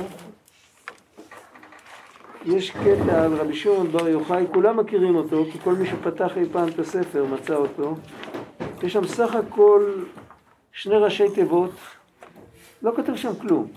[2.46, 6.46] יש קטע על רבי שמעון בר יוחאי, כולם מכירים אותו, כי כל מי שפתח אי
[6.52, 7.96] פעם את הספר מצא אותו.
[8.84, 9.94] יש שם סך הכל
[10.72, 11.72] שני ראשי תיבות,
[12.82, 13.68] לא כתוב שם כלום.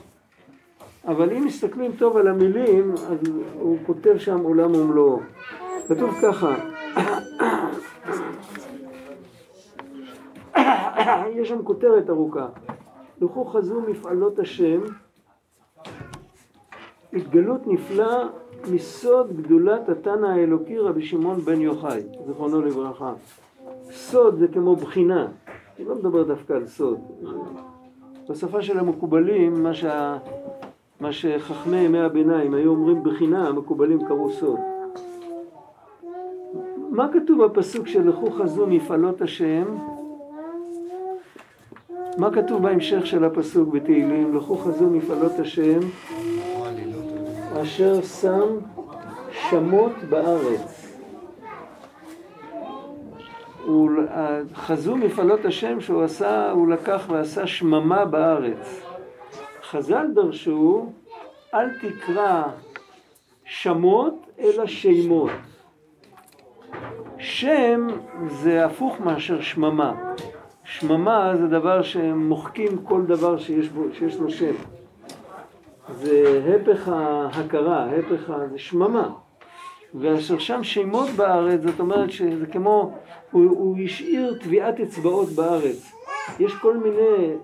[1.06, 3.18] אבל אם מסתכלים טוב על המילים, אז
[3.54, 5.20] הוא כותב שם עולם ומלואו.
[5.88, 6.54] כתוב ככה,
[11.30, 12.46] יש שם כותרת ארוכה,
[13.20, 14.80] לכו חזו מפעלות השם,
[17.12, 18.28] התגלות נפלא
[18.70, 23.12] מסוד גדולת התנא האלוקי רבי שמעון בן יוחאי, זיכרונו לברכה.
[23.90, 25.28] סוד זה כמו בחינה,
[25.78, 26.98] אני לא מדבר דווקא על סוד.
[28.28, 30.18] בשפה של המקובלים, מה, שה...
[31.00, 34.58] מה שחכמי ימי הביניים היו אומרים בחינה, המקובלים קראו סוד.
[36.90, 39.64] מה כתוב בפסוק של לכו חזו מפעלות השם?
[42.18, 44.36] מה כתוב בהמשך של הפסוק בתהילים?
[44.36, 45.80] לכו חזו מפעלות השם
[47.62, 48.48] אשר שם
[49.30, 50.96] שמות בארץ.
[54.54, 58.89] חזו מפעלות השם שהוא עשה, הוא לקח ועשה שממה בארץ.
[59.70, 60.87] חז"ל דרשו,
[61.54, 62.42] אל תקרא
[63.44, 65.30] שמות אלא שמות.
[67.18, 67.87] שם
[68.28, 69.92] זה הפוך מאשר שממה.
[70.64, 74.54] שממה זה דבר שמוחקים כל דבר שיש, בו, שיש לו שם.
[75.94, 78.48] זה הפך ההכרה, הפך ה...
[78.48, 79.09] זה שממה.
[79.94, 82.98] ואשר שם שמות בארץ, זאת אומרת שזה כמו,
[83.30, 85.92] הוא, הוא השאיר טביעת אצבעות בארץ.
[86.38, 87.35] יש כל מיני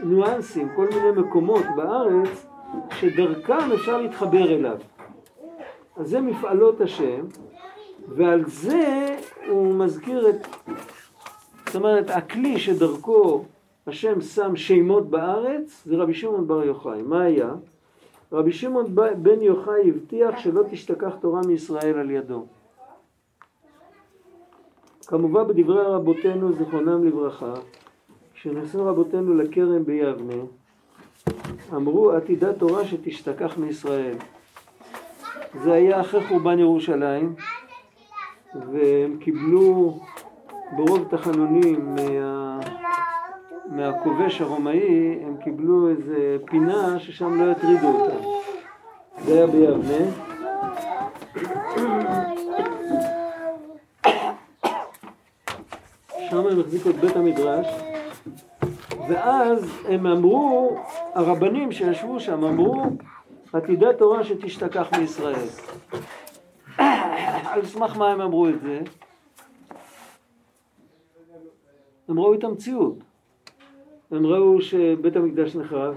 [0.00, 2.46] ניואנסים, כל מיני מקומות בארץ
[2.90, 4.76] שדרכם אפשר להתחבר אליו.
[5.96, 7.24] אז זה מפעלות השם,
[8.08, 9.16] ועל זה
[9.48, 10.46] הוא מזכיר את,
[11.66, 13.44] זאת אומרת, הכלי שדרכו
[13.86, 17.02] השם שם שמות בארץ, זה רבי שמעון בר יוחאי.
[17.02, 17.50] מה היה?
[18.32, 22.46] רבי שמעון בן יוחאי הבטיח שלא תשתכח תורה מישראל על ידו.
[25.06, 27.54] כמובן בדברי רבותינו זיכרונם לברכה,
[28.42, 30.42] כשנסעו רבותינו לכרם ביבנה,
[31.72, 34.14] אמרו עתידה תורה שתשתכח מישראל.
[35.62, 37.34] זה היה אחרי חורבן ירושלים,
[38.54, 39.98] והם קיבלו
[40.76, 42.60] ברוב תחנונים מה...
[43.66, 48.16] מהכובש הרומאי, הם קיבלו איזה פינה ששם לא יטרידו אותם.
[49.24, 50.10] זה היה ביבנה.
[56.30, 57.66] שם הם החזיקו את בית המדרש,
[59.12, 60.76] ואז הם אמרו,
[61.14, 62.82] הרבנים שישבו שם אמרו,
[63.52, 65.46] עתידה תורה שתשתכח מישראל.
[67.52, 68.80] על סמך מה הם אמרו את זה?
[72.08, 72.94] הם ראו את המציאות.
[74.10, 75.94] הם ראו שבית המקדש נחרב,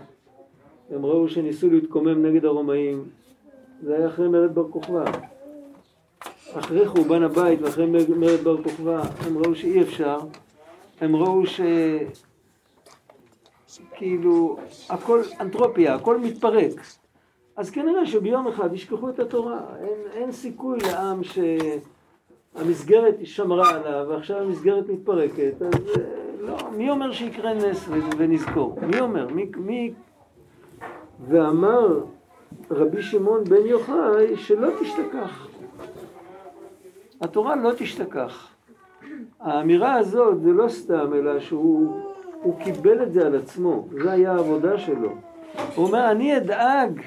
[0.92, 3.04] הם ראו שניסו להתקומם נגד הרומאים,
[3.84, 5.04] זה היה אחרי מרד בר כוכבא.
[6.54, 7.86] אחרי חורבן הבית ואחרי
[8.18, 10.20] מרד בר כוכבא, הם ראו שאי אפשר,
[11.02, 11.62] הם ראו ש...
[13.96, 14.58] כאילו,
[14.90, 16.72] הכל אנתרופיה, הכל מתפרק.
[17.56, 19.60] אז כנראה שביום אחד ישכחו את התורה.
[19.80, 21.22] אין, אין סיכוי לעם
[22.56, 25.62] שהמסגרת שמרה עליו ועכשיו המסגרת מתפרקת.
[25.62, 26.04] אז אה,
[26.40, 28.80] לא, מי אומר שיקרה נס ונזכור?
[28.82, 29.28] מי אומר?
[29.28, 29.94] מי, מי...
[31.28, 32.04] ואמר
[32.72, 35.48] רבי שמעון בן יוחאי שלא תשתכח.
[37.22, 38.48] התורה לא תשתכח.
[39.40, 42.15] האמירה הזאת זה לא סתם, אלא שהוא
[42.64, 45.16] קיבל את זה על עצמו, זו היה העבודה שלו.
[45.76, 47.02] הוא אומר, אני אדאג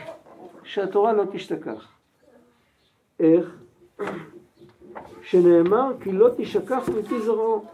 [0.65, 1.89] שהתורה לא תשתכח.
[3.21, 3.57] איך?
[5.23, 7.65] שנאמר כי לא תשכח מפי זרעו.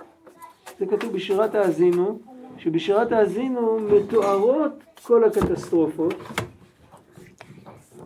[0.78, 2.18] זה כתוב בשירת האזינו,
[2.58, 6.14] שבשירת האזינו מתוארות כל הקטסטרופות,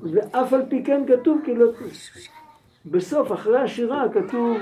[0.03, 1.67] ואף על פי כן כתוב כי לא...
[2.87, 4.57] בסוף, אחרי השירה, כתוב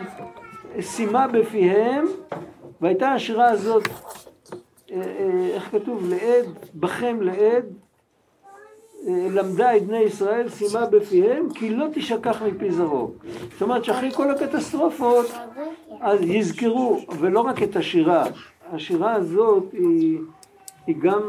[0.80, 2.06] שימה בפיהם,
[2.80, 3.88] והייתה השירה הזאת,
[5.54, 6.08] איך כתוב?
[6.08, 7.64] לעד, בכם לעד,
[9.08, 13.12] אה, למדה את בני ישראל, שימה בפיהם, כי לא תשכח מפי זרעו.
[13.52, 15.26] זאת אומרת שאחרי כל הקטסטרופות,
[16.00, 18.24] אז יזכרו, ולא רק את השירה,
[18.72, 20.18] השירה הזאת היא,
[20.86, 21.22] היא גם,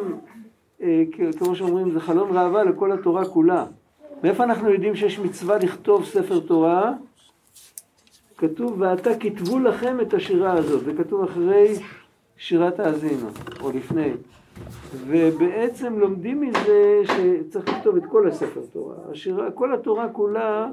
[1.37, 3.65] כמו שאומרים, זה חלון ראווה לכל התורה כולה.
[4.23, 6.93] מאיפה אנחנו יודעים שיש מצווה לכתוב ספר תורה?
[8.37, 11.75] כתוב, ועתה כתבו לכם את השירה הזאת, זה כתוב אחרי
[12.37, 13.27] שירת האזינו,
[13.61, 14.11] או לפני.
[15.07, 18.95] ובעצם לומדים מזה שצריך לכתוב את כל הספר תורה.
[19.11, 20.67] השירה, כל התורה כולה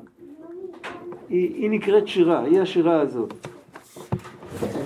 [1.28, 3.34] היא, היא נקראת שירה, היא השירה הזאת.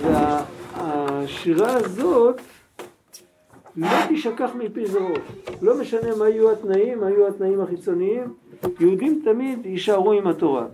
[0.01, 2.41] והשירה הזאת
[3.77, 5.13] לא תשכח מפי זרעו.
[5.61, 8.33] לא משנה מה יהיו התנאים, מה יהיו התנאים החיצוניים,
[8.79, 10.65] יהודים תמיד יישארו עם התורה.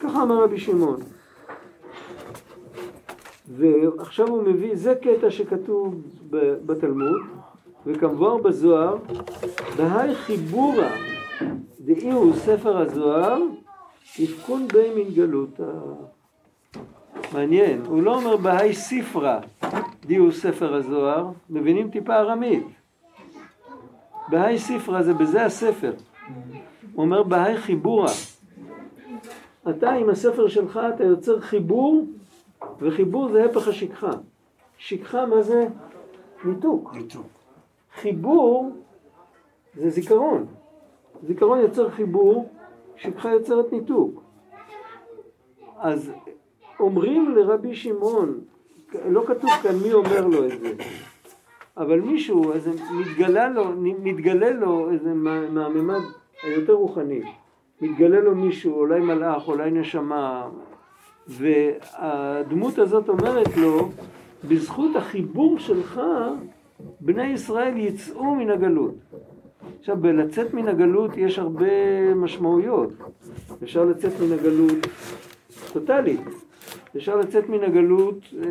[0.00, 1.00] ככה אמר רבי שמעון.
[3.56, 5.94] ועכשיו הוא מביא, זה קטע שכתוב
[6.66, 7.20] בתלמוד,
[7.86, 8.96] וכמבואר בזוהר,
[9.76, 10.90] בהי חיבורה
[11.80, 13.42] דאי הוא ספר הזוהר,
[14.18, 15.60] יפקון בי מן גלות.
[17.32, 19.40] מעניין, הוא לא אומר בהי ספרה
[20.06, 22.66] די הוא ספר הזוהר, מבינים טיפה ארמית.
[24.28, 25.92] בהי ספרה זה בזה הספר.
[26.94, 28.12] הוא אומר בהי חיבורה.
[29.70, 32.04] אתה עם הספר שלך אתה יוצר חיבור,
[32.80, 34.10] וחיבור זה הפך השכחה.
[34.78, 35.66] שכחה מה זה?
[36.44, 36.94] ניתוק.
[36.94, 37.26] ניתוק.
[37.94, 38.70] חיבור
[39.74, 40.46] זה זיכרון.
[41.26, 42.48] זיכרון יוצר חיבור,
[42.96, 44.22] שכחה יוצרת ניתוק.
[45.78, 46.12] אז
[46.80, 48.40] אומרים לרבי שמעון,
[49.08, 50.72] לא כתוב כאן מי אומר לו את זה,
[51.76, 56.00] אבל מישהו, איזה מתגלה לו, מתגלה לו איזה מהממד
[56.42, 57.22] היותר רוחני.
[57.80, 60.48] מתגלה לו מישהו, אולי מלאך, אולי נשמה,
[61.28, 63.88] והדמות הזאת אומרת לו,
[64.48, 66.00] בזכות החיבור שלך,
[67.00, 68.94] בני ישראל יצאו מן הגלות.
[69.78, 72.90] עכשיו, בלצאת מן הגלות יש הרבה משמעויות.
[73.62, 74.86] אפשר לצאת מן הגלות
[75.72, 76.20] טוטאלית.
[76.96, 78.48] אפשר לצאת מן הגלות אה,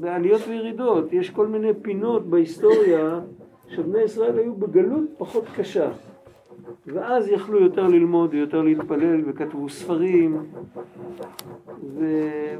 [0.00, 1.12] בעליות וירידות.
[1.12, 3.20] יש כל מיני פינות בהיסטוריה
[3.68, 5.90] שבני ישראל היו בגלות פחות קשה.
[6.86, 10.46] ואז יכלו יותר ללמוד ויותר להתפלל וכתבו ספרים.
[11.82, 12.04] ו...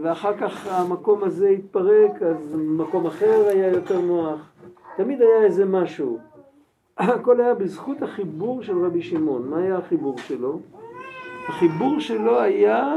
[0.03, 4.53] ואחר כך המקום הזה התפרק אז מקום אחר היה יותר נוח.
[4.97, 6.19] תמיד היה איזה משהו.
[6.99, 9.49] הכל היה בזכות החיבור של רבי שמעון.
[9.49, 10.61] מה היה החיבור שלו?
[11.49, 12.97] החיבור שלו היה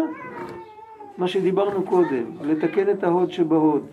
[1.17, 3.85] מה שדיברנו קודם לתקן את ההוד שבהוד.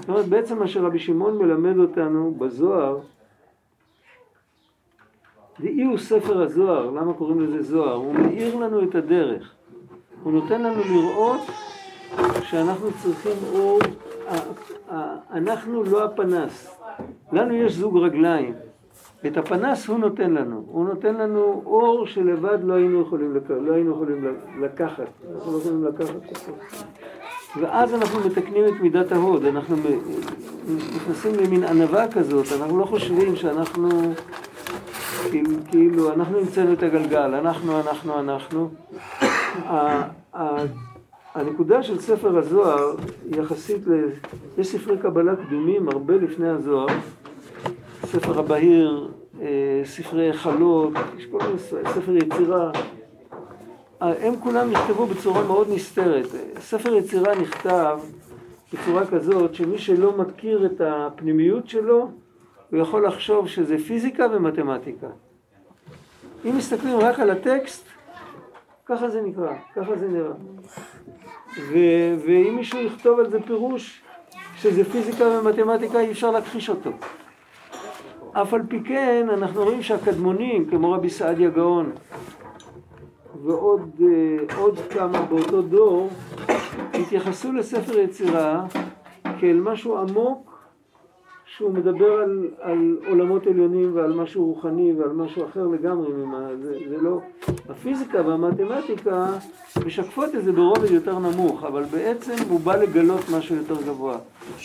[0.00, 2.98] זאת אומרת בעצם מה שרבי שמעון מלמד אותנו בזוהר
[5.62, 7.94] ואי הוא ספר הזוהר, למה קוראים לזה זוהר?
[7.94, 9.52] הוא מאיר לנו את הדרך.
[10.22, 11.40] הוא נותן לנו לראות
[12.42, 13.78] שאנחנו צריכים אור,
[15.30, 16.78] אנחנו לא הפנס.
[17.32, 18.54] לנו יש זוג רגליים.
[19.26, 20.64] את הפנס הוא נותן לנו.
[20.66, 23.50] הוא נותן לנו אור שלבד לא היינו יכולים, לק...
[23.50, 25.08] לא היינו יכולים לקחת.
[25.34, 26.16] אנחנו לא יכולים לקחת.
[27.60, 29.44] ואז אנחנו מתקנים את מידת ההוד.
[29.44, 29.76] אנחנו
[30.96, 32.46] נכנסים למין ענווה כזאת.
[32.60, 33.88] אנחנו לא חושבים שאנחנו...
[35.70, 38.70] כאילו אנחנו המצאנו את הגלגל, אנחנו, אנחנו, אנחנו.
[41.34, 42.94] הנקודה של ספר הזוהר
[43.30, 44.08] יחסית ל...
[44.58, 46.86] יש ספרי קבלה קדומים הרבה לפני הזוהר,
[48.06, 49.10] ספר הבהיר,
[49.40, 51.58] אה, ספרי חלות, יש כל מיני
[51.94, 52.70] ספר יצירה,
[54.00, 56.26] הם כולם נכתבו בצורה מאוד נסתרת.
[56.60, 57.98] ספר יצירה נכתב
[58.72, 62.08] בצורה כזאת שמי שלא מכיר את הפנימיות שלו,
[62.72, 65.06] הוא יכול לחשוב שזה פיזיקה ומתמטיקה.
[66.44, 67.86] אם מסתכלים רק על הטקסט,
[68.86, 70.32] ככה זה נקרא, ככה זה נראה.
[71.58, 74.02] ו- ואם מישהו יכתוב על זה פירוש
[74.56, 76.90] שזה פיזיקה ומתמטיקה, אי אפשר להכחיש אותו.
[78.32, 81.92] אף על פי כן, אנחנו רואים שהקדמונים, כמו רבי סעדיה גאון,
[83.44, 86.08] ועוד אה, כמה באותו דור,
[86.94, 88.64] התייחסו לספר יצירה
[89.40, 90.51] כאל משהו עמוק
[91.56, 96.78] שהוא מדבר על, על עולמות עליונים ועל משהו רוחני ועל משהו אחר לגמרי ממה, זה,
[96.88, 97.20] זה לא,
[97.68, 99.26] הפיזיקה והמתמטיקה
[99.86, 104.18] משקפות את זה ברובד יותר נמוך, אבל בעצם הוא בא לגלות משהו יותר גבוה.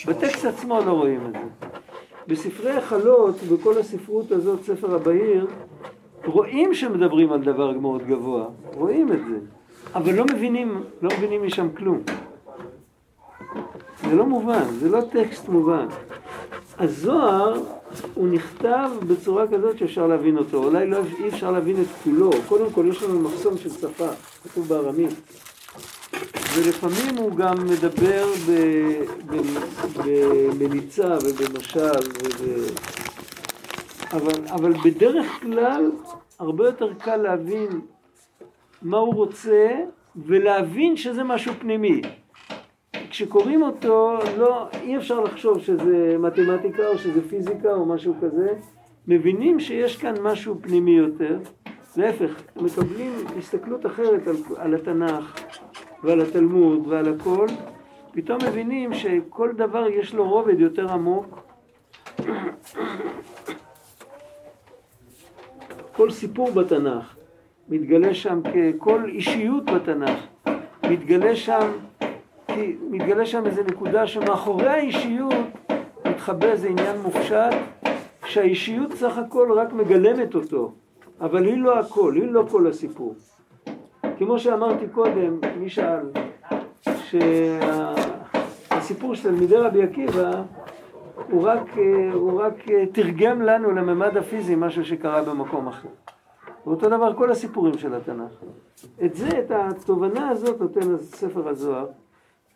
[0.07, 1.67] בטקסט עצמו לא רואים את זה.
[2.27, 5.47] בספרי החלות, בכל הספרות הזאת, ספר הבהיר,
[6.25, 9.39] רואים שמדברים על דבר מאוד גבוה, רואים את זה,
[9.95, 11.99] אבל לא מבינים, לא מבינים משם כלום.
[14.03, 15.85] זה לא מובן, זה לא טקסט מובן.
[16.79, 17.61] הזוהר
[18.13, 22.71] הוא נכתב בצורה כזאת שאפשר להבין אותו, אולי לא, אי אפשר להבין את כולו, קודם
[22.71, 24.07] כל יש לנו מחסום של שפה,
[24.43, 25.13] כתוב בארמית,
[26.55, 28.25] ולפעמים הוא גם מדבר
[30.59, 31.99] במליצה ובמשל,
[32.39, 32.71] וב...
[34.13, 35.91] אבל, אבל בדרך כלל
[36.39, 37.81] הרבה יותר קל להבין
[38.81, 39.69] מה הוא רוצה
[40.15, 42.01] ולהבין שזה משהו פנימי.
[43.18, 48.49] כשקוראים אותו, לא, אי אפשר לחשוב שזה מתמטיקה או שזה פיזיקה או משהו כזה.
[49.07, 51.39] מבינים שיש כאן משהו פנימי יותר.
[51.95, 55.45] להפך, מקבלים הסתכלות אחרת על, על התנ"ך
[56.03, 57.47] ועל התלמוד ועל הכל.
[58.11, 61.39] פתאום מבינים שכל דבר יש לו רובד יותר עמוק.
[65.91, 67.15] כל סיפור בתנ"ך
[67.70, 70.49] מתגלה שם ככל אישיות בתנ"ך
[70.84, 71.72] מתגלה שם
[72.57, 75.35] כי מתגלה שם איזה נקודה שמאחורי האישיות
[76.05, 77.55] מתחבא איזה עניין מופשט
[78.25, 80.71] שהאישיות סך הכל רק מגלמת אותו
[81.21, 83.15] אבל היא לא הכל, היא לא כל הסיפור
[84.17, 86.05] כמו שאמרתי קודם, מי שאל
[88.71, 90.31] שהסיפור של תלמידי רבי עקיבא
[91.31, 91.77] הוא רק,
[92.13, 95.89] הוא רק תרגם לנו לממד הפיזי משהו שקרה במקום אחר.
[96.65, 98.43] ואותו דבר כל הסיפורים של התנ"ך.
[99.05, 101.85] את זה, את התובנה הזאת נותן ספר הזוהר.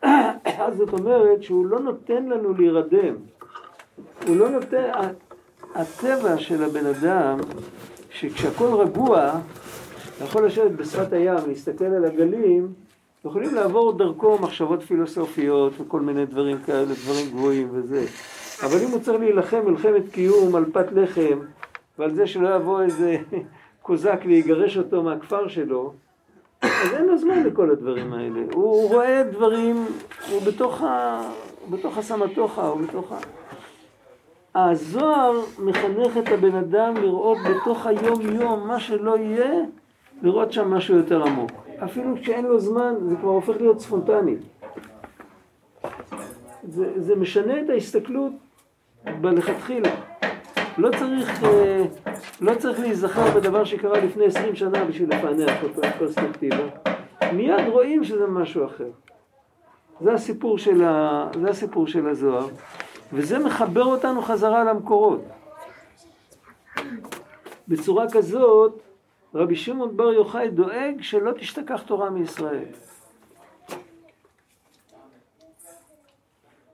[0.64, 3.14] אז זאת אומרת שהוא לא נותן לנו להירדם.
[4.26, 4.90] הוא לא נותן...
[5.74, 7.38] הטבע של הבן אדם,
[8.10, 9.32] שכשהכול רגוע,
[10.16, 12.72] אתה יכול לשבת בשפת הים, להסתכל על הגלים,
[13.24, 18.04] יכולים לעבור דרכו מחשבות פילוסופיות וכל מיני דברים כאלה, דברים גבוהים וזה.
[18.62, 21.38] אבל אם הוא צריך להילחם מלחמת קיום על פת לחם
[21.98, 23.16] ועל זה שלא יבוא איזה
[23.82, 25.92] קוזק ויגרש אותו מהכפר שלו,
[26.82, 28.40] אז אין לו זמן לכל הדברים האלה.
[28.52, 29.86] הוא, רואה דברים,
[30.30, 31.20] הוא בתוך, ה,
[31.70, 33.18] בתוך הסמטוחה, הוא בתוך ה...
[34.54, 39.60] הזוהר מחנך את הבן אדם לראות בתוך היום-יום, מה שלא יהיה,
[40.22, 41.50] לראות שם משהו יותר עמוק.
[41.84, 44.36] אפילו כשאין לו זמן, זה כבר הופך להיות ספונטני.
[46.68, 48.32] זה, זה משנה את ההסתכלות
[49.20, 49.90] בלכתחילה.
[50.78, 51.84] לא צריך, אה,
[52.40, 56.64] לא צריך להיזכר בדבר שקרה לפני עשרים שנה בשביל לפענח אותו בפרספקטיבה.
[57.32, 58.90] מיד רואים שזה משהו אחר.
[60.00, 62.48] זה הסיפור של, ה, זה הסיפור של הזוהר,
[63.12, 65.24] וזה מחבר אותנו חזרה למקורות.
[67.68, 68.80] בצורה כזאת,
[69.34, 72.64] רבי שמעון בר יוחאי דואג שלא תשתכח תורה מישראל.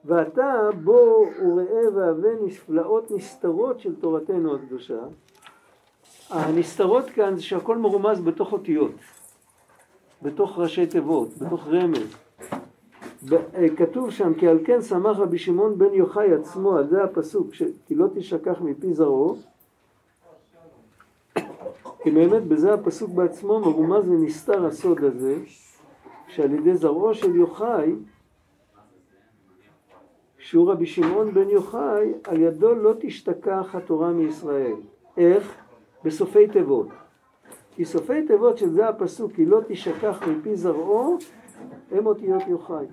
[0.04, 4.98] ואתה בוא וראה והבא נפלאות נסתרות של תורתנו הקדושה.
[6.30, 8.92] הנסתרות כאן זה שהכל מרומז בתוך אותיות,
[10.22, 12.16] בתוך ראשי תיבות, בתוך רמז.
[13.32, 17.46] אה, כתוב שם כי על כן שמח רבי שמעון בן יוחאי עצמו, על זה הפסוק,
[17.86, 19.36] כי לא תשכח מפי זרעו,
[22.02, 25.36] כי באמת בזה הפסוק בעצמו מרומז ונסתר הסוד הזה,
[26.28, 27.94] שעל ידי זרעו של יוחאי
[30.38, 34.74] שהוא רבי שמעון בן יוחאי, על ידו לא תשתכח התורה מישראל.
[35.16, 35.54] איך?
[36.04, 36.88] בסופי תיבות.
[37.74, 41.18] כי סופי תיבות שזה הפסוק, כי לא תשכח מפי זרעו,
[41.90, 42.86] הם אותיות יוחאי.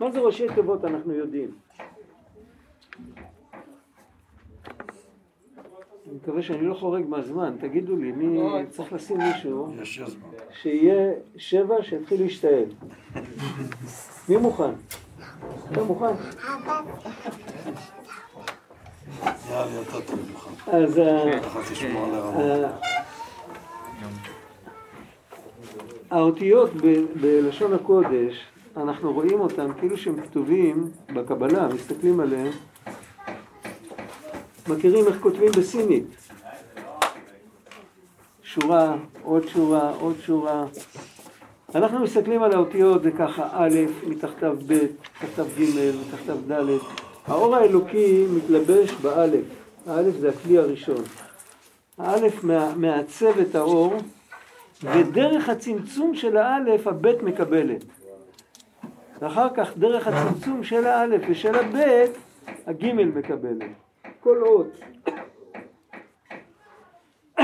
[0.00, 1.50] מה זה ראשי תיבות אנחנו יודעים.
[6.06, 9.68] אני מקווה שאני לא חורג מהזמן, תגידו לי, מי צריך לשים מישהו
[10.50, 12.64] שיהיה שבע שיתחיל להשתעל.
[14.28, 14.72] מי מוכן?
[15.72, 16.14] אתה מוכן?
[20.66, 21.00] אז
[26.10, 26.70] האותיות
[27.20, 28.46] בלשון הקודש
[28.76, 32.52] אנחנו רואים אותם כאילו שהם כתובים בקבלה, מסתכלים עליהם,
[34.68, 36.04] מכירים איך כותבים בסינית.
[38.42, 40.64] שורה, עוד שורה, עוד שורה.
[41.74, 43.74] אנחנו מסתכלים על האותיות, זה ככה א',
[44.06, 45.62] מתחתיו ב', מתחתיו ג',
[46.00, 46.78] מתחתיו ד'.
[47.26, 49.44] האור האלוקי מתלבש באלף.
[49.86, 51.02] האלף זה הכלי הראשון.
[51.98, 52.44] האלף
[52.76, 53.94] מעצב את האור,
[54.82, 57.84] ודרך הצמצום של האלף הבית מקבלת.
[59.20, 62.10] ואחר כך דרך הצמצום של האלף ושל הבית
[62.66, 63.70] הגימל מקבלת.
[64.20, 64.70] כל אות.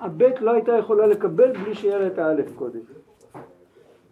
[0.00, 2.80] הבית לא הייתה יכולה לקבל בלי שיהיה לה את האלף קודם.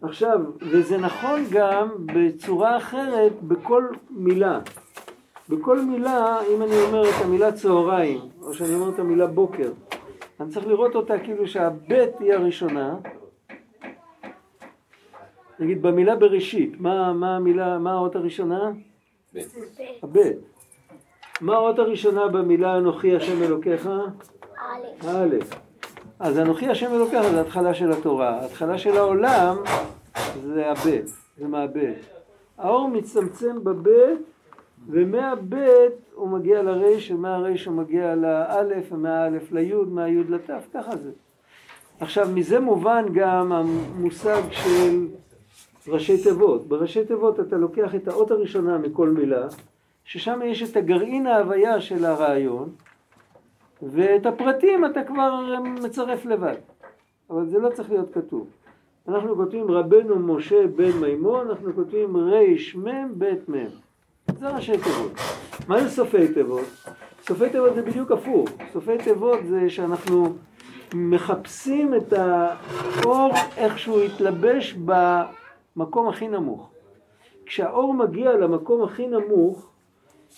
[0.03, 4.61] עכשיו, וזה נכון גם בצורה אחרת בכל מילה.
[5.49, 9.72] בכל מילה, אם אני אומר את המילה צהריים, או שאני אומר את המילה בוקר,
[10.40, 12.97] אני צריך לראות אותה כאילו שהבית היא הראשונה.
[15.59, 18.70] נגיד במילה בראשית, מה, מה המילה, מה האות הראשונה?
[19.32, 19.55] בית.
[20.03, 20.36] הבית.
[21.40, 23.88] מה האות הראשונה במילה אנוכי השם אלוקיך?
[25.09, 25.36] א'.
[26.20, 28.44] אז אנוכי השם אלוקיך זה התחלה של התורה.
[28.44, 29.56] התחלה של העולם
[30.42, 31.06] זה הבית,
[31.36, 31.98] זה מהבית.
[32.58, 34.20] האור מצטמצם בבית
[34.88, 41.10] ומהבית הוא מגיע לריש ומהריש הוא מגיע לאלף ומהאלף ליוד, מהיוד לתף, ככה זה.
[42.00, 45.06] עכשיו מזה מובן גם המושג של
[45.88, 46.68] ראשי תיבות.
[46.68, 49.46] בראשי תיבות אתה לוקח את האות הראשונה מכל מילה,
[50.04, 52.70] ששם יש את הגרעין ההוויה של הרעיון,
[53.83, 55.45] ואת הפרטים אתה כבר
[55.83, 56.57] מצרף לבד.
[57.31, 58.47] אבל זה לא צריך להיות כתוב.
[59.09, 63.66] אנחנו כותבים רבנו משה בן מימון, אנחנו כותבים רמ בית מ'.
[64.39, 65.12] זה ראשי תיבות.
[65.68, 66.66] מה זה סופי תיבות?
[67.22, 68.49] סופי תיבות זה בדיוק הפוך.
[68.72, 70.35] סופי תיבות זה שאנחנו
[70.95, 74.77] מחפשים את האור איכשהו יתלבש
[75.77, 76.70] במקום הכי נמוך.
[77.47, 79.68] כשהאור מגיע למקום הכי נמוך,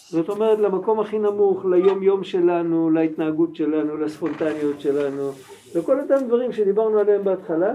[0.07, 5.31] זאת אומרת למקום הכי נמוך, ליום יום שלנו, להתנהגות שלנו, לספונטניות שלנו,
[5.75, 7.73] לכל אותם דברים שדיברנו עליהם בהתחלה,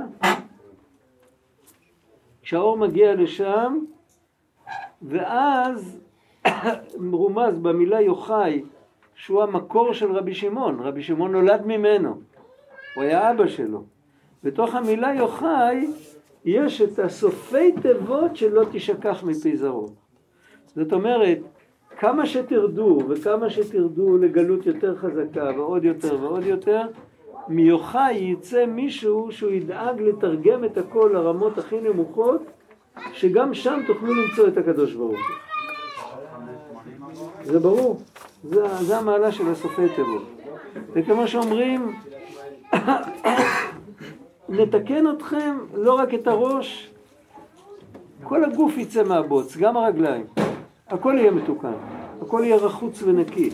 [2.41, 3.79] כשהאור מגיע לשם,
[5.01, 5.99] ואז
[7.11, 8.63] מרומז במילה יוחאי,
[9.15, 12.19] שהוא המקור של רבי שמעון, רבי שמעון נולד ממנו,
[12.95, 13.83] הוא היה אבא שלו.
[14.43, 15.87] בתוך המילה יוחאי
[16.45, 19.87] יש את הסופי תיבות שלא תשכח מפי זרעו.
[20.75, 21.39] זאת אומרת,
[22.03, 26.81] כמה שתרדו וכמה שתרדו לגלות יותר חזקה ועוד יותר ועוד יותר,
[27.47, 32.41] מיוחאי יצא מישהו שהוא ידאג לתרגם את הכל לרמות הכי נמוכות,
[33.13, 35.35] שגם שם תוכלו למצוא את הקדוש ברוך הוא.
[37.43, 38.01] זה ברור,
[38.43, 40.23] זה, זה המעלה של הסופי תיבות.
[40.93, 41.95] וכמו שאומרים,
[44.49, 46.91] נתקן אתכם לא רק את הראש,
[48.23, 50.42] כל הגוף יצא מהבוץ, גם הרגליים.
[50.87, 51.73] הכל יהיה מתוקן,
[52.21, 53.49] הכל יהיה רחוץ ונקי.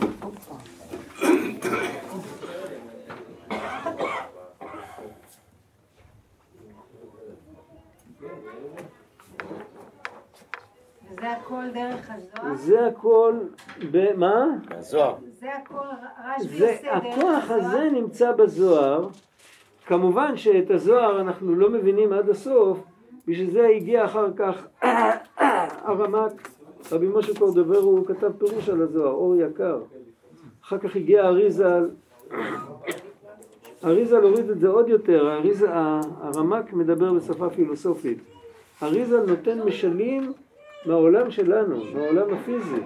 [11.20, 12.56] זה הכל דרך הזוהר?
[12.56, 13.34] זה הכל,
[13.92, 14.46] במה?
[14.70, 15.16] מהזוהר.
[15.32, 15.76] זה הכל
[16.26, 17.52] רשב"י זה, עושה דרך הכוח?
[17.52, 19.10] הזה נמצא בזוהר.
[19.86, 22.80] כמובן שאת הזוהר אנחנו לא מבינים עד הסוף,
[23.28, 24.68] בשביל זה הגיע אחר כך
[25.88, 26.50] הרמ"ק,
[26.92, 29.80] רבי משה קורדובר, הוא כתב פירוש על הזוהר, אור יקר.
[30.64, 31.90] אחר כך הגיע אריזל,
[33.84, 35.68] אריזל הוריד את זה עוד יותר, אריזל,
[36.22, 38.18] הרמ"ק מדבר בשפה פילוסופית.
[38.84, 40.34] אריזל נותן משלים
[40.86, 42.82] מהעולם שלנו, מהעולם הפיזי,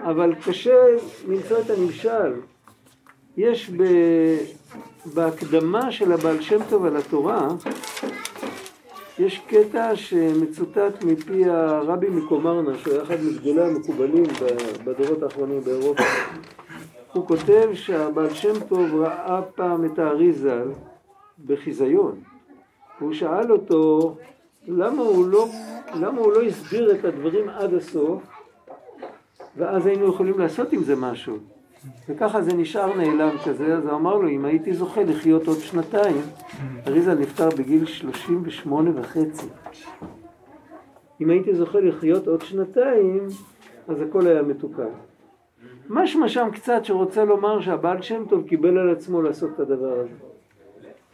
[0.00, 0.86] אבל קשה
[1.28, 2.32] למצוא את הנמשל.
[3.36, 3.84] יש ב...
[5.14, 7.48] בהקדמה של הבעל שם טוב על התורה,
[9.20, 14.24] יש קטע שמצוטט מפי הרבי מקומרנה, שהוא היה אחד מגדולי המקובלים
[14.84, 16.02] בדורות האחרונים באירופה.
[17.12, 20.68] הוא כותב שהבעל שם טוב ראה פעם את האריזל
[21.46, 22.20] בחיזיון.
[23.00, 24.16] והוא שאל אותו
[24.68, 25.48] למה הוא לא,
[25.94, 28.22] למה הוא לא הסביר את הדברים עד הסוף,
[29.56, 31.38] ואז היינו יכולים לעשות עם זה משהו.
[32.08, 36.22] וככה זה נשאר נעלם כזה, אז הוא אמר לו, אם הייתי זוכה לחיות עוד שנתיים,
[36.86, 39.46] אריזה נפטר בגיל 38 וחצי.
[41.20, 43.26] אם הייתי זוכה לחיות עוד שנתיים,
[43.88, 44.92] אז הכל היה מתוקן.
[45.88, 50.14] משמע שם קצת שרוצה לומר שהבעל שם טוב קיבל על עצמו לעשות את הדבר הזה.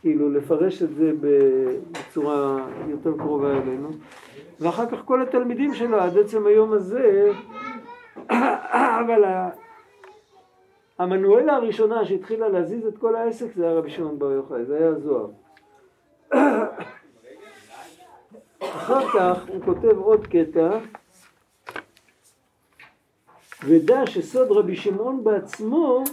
[0.00, 3.88] כאילו לפרש את זה בצורה יותר קרובה אלינו.
[4.60, 7.30] ואחר כך כל התלמידים שלו עד עצם היום הזה,
[9.00, 9.24] אבל
[10.98, 14.88] המנואלה הראשונה שהתחילה להזיז את כל העסק זה היה רבי שמעון בר יוחאי, זה היה
[14.88, 15.26] הזוהר.
[18.60, 20.78] אחר כך הוא כותב עוד קטע,
[23.64, 26.04] ודע שסוד רבי שמעון בעצמו,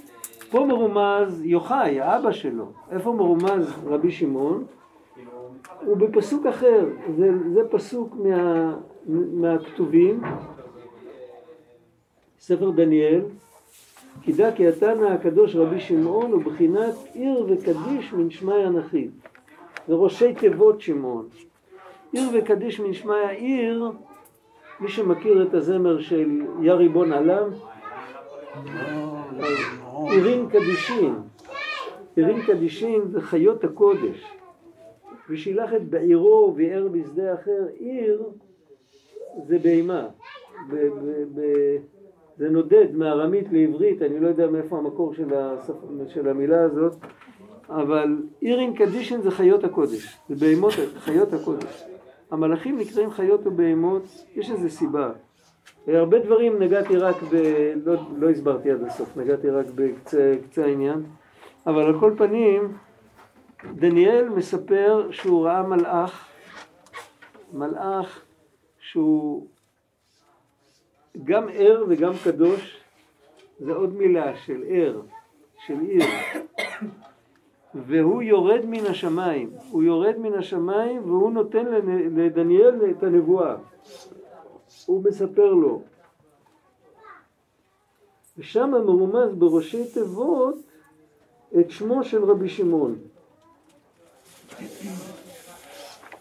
[0.51, 2.71] פה מרומז יוחאי, האבא שלו.
[2.91, 4.65] איפה מרומז רבי שמעון?
[5.85, 6.85] הוא בפסוק אחר,
[7.17, 8.75] זה, זה פסוק מה,
[9.07, 10.21] מהכתובים,
[12.39, 13.21] ספר דניאל,
[14.21, 19.07] כי דע כי התנא הקדוש רבי שמעון הוא בחינת עיר וקדיש מן שמיא אנכי.
[19.87, 21.27] זה ראשי תיבות שמעון.
[22.11, 23.91] עיר וקדיש מן שמיא עיר,
[24.79, 27.49] מי שמכיר את הזמר של יא ריבון עלם,
[30.09, 31.15] עירים קדישין.
[32.15, 34.23] עירים קדישין זה חיות הקודש.
[35.29, 38.23] ושילח את בעירו וביער בשדה אחר, עיר
[39.47, 40.07] זה בהמה.
[40.69, 41.77] ב- ב- ב-
[42.37, 45.73] זה נודד מארמית לעברית, אני לא יודע מאיפה המקור של, השפ...
[46.07, 46.95] של המילה הזאת,
[47.69, 51.83] אבל עירין קדישין זה חיות הקודש, זה בהמות, חיות הקודש.
[52.31, 54.03] המלאכים נקראים חיות ובהמות,
[54.35, 55.11] יש איזה סיבה.
[55.87, 57.35] הרבה דברים נגעתי רק ב...
[57.85, 61.03] לא, לא הסברתי עד הסוף, נגעתי רק בקצה העניין,
[61.67, 62.73] אבל על כל פנים,
[63.75, 66.27] דניאל מספר שהוא ראה מלאך,
[67.53, 68.21] מלאך
[68.79, 69.47] שהוא
[71.23, 72.83] גם ער וגם קדוש,
[73.59, 75.01] זה עוד מילה של ער,
[75.65, 76.03] של עיר.
[77.75, 81.65] והוא יורד מן השמיים, הוא יורד מן השמיים והוא נותן
[82.15, 83.55] לדניאל את הנבואה.
[84.85, 85.81] הוא מספר לו.
[88.37, 90.55] ושם מרומז בראשי תיבות
[91.59, 92.95] את שמו של רבי שמעון.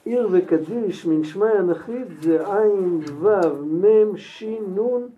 [0.05, 5.09] עיר וקדיש מן שמי אנכית זה עין וו מם שין נון.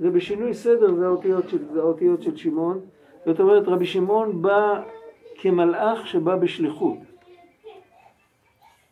[0.00, 2.80] בשינוי סדר זה האותיות של, זה האותיות של שמעון.
[3.26, 4.82] זאת אומרת רבי שמעון בא
[5.34, 6.98] כמלאך שבא בשליחות.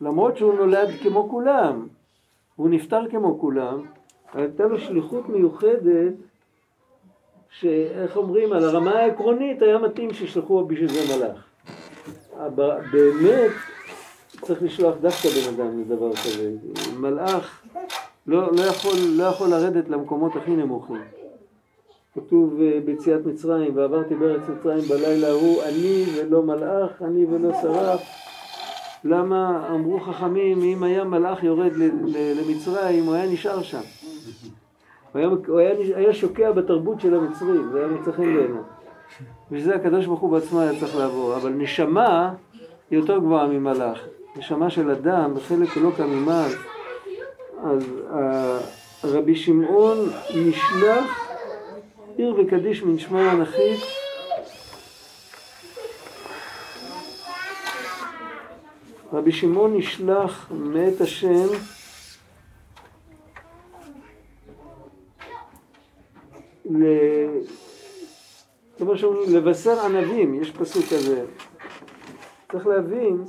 [0.01, 1.87] למרות שהוא נולד כמו כולם
[2.55, 3.81] הוא נפטר כמו כולם
[4.33, 6.13] הייתה לו שליחות מיוחדת
[7.49, 11.47] שאיך אומרים על הרמה העקרונית היה מתאים שישלחו בשביל זה מלאך.
[12.91, 13.51] באמת
[14.43, 16.51] צריך לשלוח דווקא בן אדם לדבר כזה.
[16.97, 17.61] מלאך
[18.27, 21.01] לא, לא, יכול, לא יכול לרדת למקומות הכי נמוכים.
[22.15, 28.01] כתוב אה, ביציאת מצרים, ועברתי בארץ מצרים בלילה ההוא, אני ולא מלאך, אני ולא שרף.
[29.03, 31.71] למה אמרו חכמים, אם היה מלאך יורד
[32.37, 33.81] למצרים, הוא היה נשאר שם.
[35.11, 38.61] הוא היה, הוא היה, היה שוקע בתרבות של המצרים, זה היה מצא חן בעיניו.
[39.51, 41.35] בשביל הקדוש ברוך הוא בעצמו היה צריך לעבור.
[41.35, 42.33] אבל נשמה
[42.91, 43.99] היא יותר גבוהה ממלאך.
[44.35, 46.51] נשמה של אדם, בחלק אלוקא ממעל.
[47.63, 47.83] אז
[49.03, 49.97] רבי שמעון
[50.35, 51.19] נשלח
[52.17, 53.79] עיר וקדיש מן שמי אנכית
[59.13, 61.47] רבי שמעון נשלח מאת השם
[66.65, 66.85] ל...
[69.27, 71.25] לבשר ענבים, יש פסוק כזה.
[72.51, 73.23] צריך להבין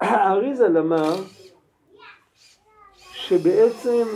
[0.00, 1.14] האריזל אמר
[3.12, 4.06] שבעצם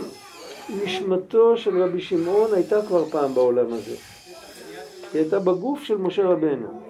[0.83, 3.95] נשמתו של רבי שמעון הייתה כבר פעם בעולם הזה.
[5.13, 6.81] היא הייתה בגוף של משה רבנו.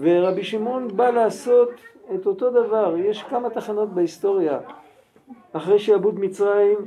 [0.00, 1.70] ורבי שמעון בא לעשות
[2.14, 2.96] את אותו דבר.
[2.96, 4.58] יש כמה תחנות בהיסטוריה.
[5.52, 6.78] אחרי שעבוד מצרים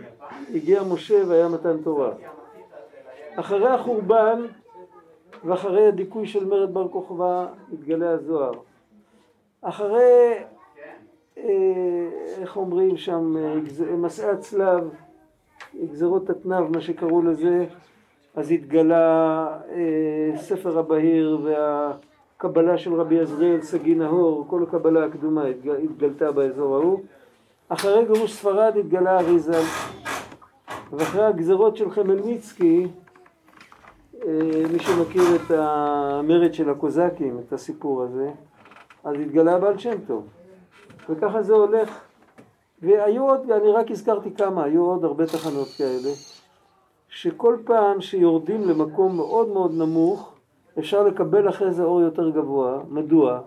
[0.54, 2.12] הגיע משה והיה מתן תורה.
[3.36, 4.46] אחרי החורבן
[5.44, 8.54] ואחרי הדיכוי של מרד בר כוכבא התגלה הזוהר.
[9.64, 10.34] אחרי
[11.38, 12.10] אה,
[12.42, 14.90] איך אומרים שם, אה, מסעי הצלב,
[15.92, 17.66] גזרות התנ"ב, מה שקראו לזה,
[18.36, 25.44] אז התגלה אה, ספר הבהיר והקבלה של רבי עזריאל סגי נהור, כל הקבלה הקדומה
[25.84, 27.00] התגלתה באזור ההוא.
[27.70, 29.62] אחרי גירוש ספרד התגלה אריזה,
[30.92, 32.88] ואחרי הגזרות של חמלניצקי,
[34.72, 38.32] מי שמכיר את המרד של הקוזקים, את הסיפור הזה,
[39.04, 40.28] אז התגלה בעל שם טוב.
[41.10, 42.00] וככה זה הולך.
[42.82, 46.10] והיו עוד, אני רק הזכרתי כמה, היו עוד הרבה תחנות כאלה,
[47.10, 50.34] שכל פעם שיורדים למקום מאוד מאוד נמוך,
[50.80, 52.80] אפשר לקבל אחרי זה אור יותר גבוה.
[52.90, 53.42] מדוע?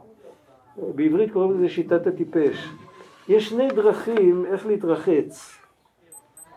[0.77, 2.69] בעברית קוראים לזה שיטת הטיפש.
[3.29, 5.59] יש שני דרכים איך להתרחץ.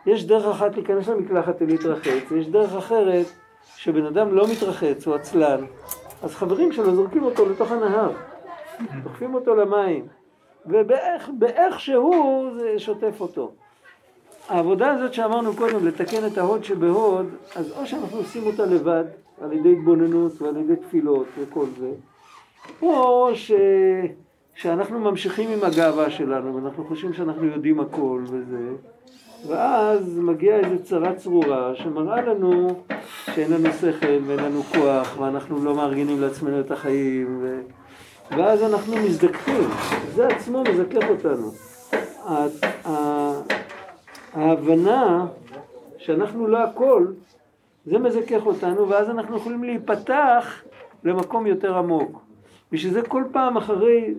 [0.06, 3.26] יש דרך אחת להיכנס למקלחת ולהתרחץ, ויש דרך אחרת
[3.76, 5.66] שבן אדם לא מתרחץ, הוא עצלן,
[6.24, 8.12] אז חברים שלו זורקים אותו לתוך הנהר,
[9.04, 10.08] דוחפים אותו למים.
[10.66, 13.52] ובאיכשהו זה שוטף אותו.
[14.50, 17.26] העבודה הזאת שאמרנו קודם, לתקן את ההוד שבהוד,
[17.56, 19.04] אז או שאנחנו עושים אותה לבד,
[19.42, 21.92] על ידי התבוננות ועל ידי תפילות וכל זה,
[22.82, 23.30] או
[24.56, 28.70] שאנחנו ממשיכים עם הגאווה שלנו, ואנחנו חושבים שאנחנו יודעים הכל וזה,
[29.48, 32.84] ואז מגיעה איזו צרה צרורה שמראה לנו
[33.26, 37.62] שאין לנו שכל ואין לנו כוח, ואנחנו לא מארגנים לעצמנו את החיים, ו...
[38.32, 39.70] ואז אנחנו מזדככים,
[40.16, 41.52] זה עצמו מזכך אותנו.
[44.34, 45.26] ההבנה
[45.98, 47.06] שאנחנו לא הכל,
[47.86, 50.62] זה מזכך אותנו, ואז אנחנו יכולים להיפתח
[51.04, 52.22] למקום יותר עמוק.
[52.72, 54.14] בשביל זה כל פעם אחרי,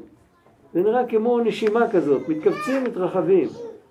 [0.74, 3.48] זה נראה כמו נשימה כזאת, מתכווצים, מתרחבים.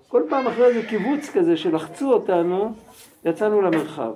[0.07, 2.73] כל פעם אחרי איזה קיבוץ כזה שלחצו אותנו,
[3.25, 4.11] יצאנו למרחב.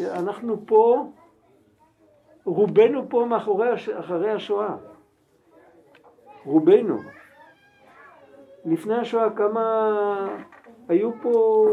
[0.00, 1.06] אנחנו פה,
[2.44, 3.68] רובנו פה מאחורי.
[3.74, 4.74] אחרי השואה.
[6.44, 6.98] רובנו.
[8.64, 10.28] לפני השואה כמה
[10.88, 11.66] היו פה,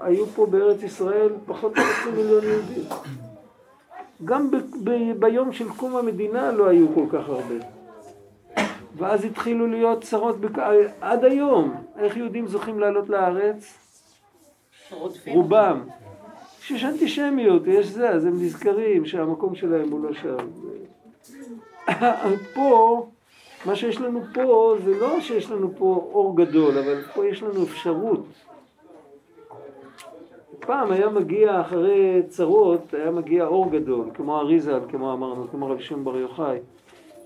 [0.00, 2.84] היו פה בארץ ישראל פחות מחצי מיליון יהודים.
[4.24, 7.54] גם ב, ב, ביום של קום המדינה לא היו כל כך הרבה.
[8.96, 10.58] ואז התחילו להיות צרות, בק...
[11.00, 13.78] עד היום, איך יהודים זוכים לעלות לארץ?
[15.26, 15.86] רובם.
[16.64, 20.36] כשיש אנטישמיות, יש זה, אז הם נזכרים שהמקום שלהם הוא לא שם.
[22.54, 23.06] פה,
[23.66, 27.62] מה שיש לנו פה, זה לא שיש לנו פה אור גדול, אבל פה יש לנו
[27.62, 28.24] אפשרות.
[30.60, 35.82] פעם היה מגיע אחרי צרות, היה מגיע אור גדול, כמו אריזל, כמו אמרנו, כמו רבי
[35.82, 36.58] שמעון בר יוחאי.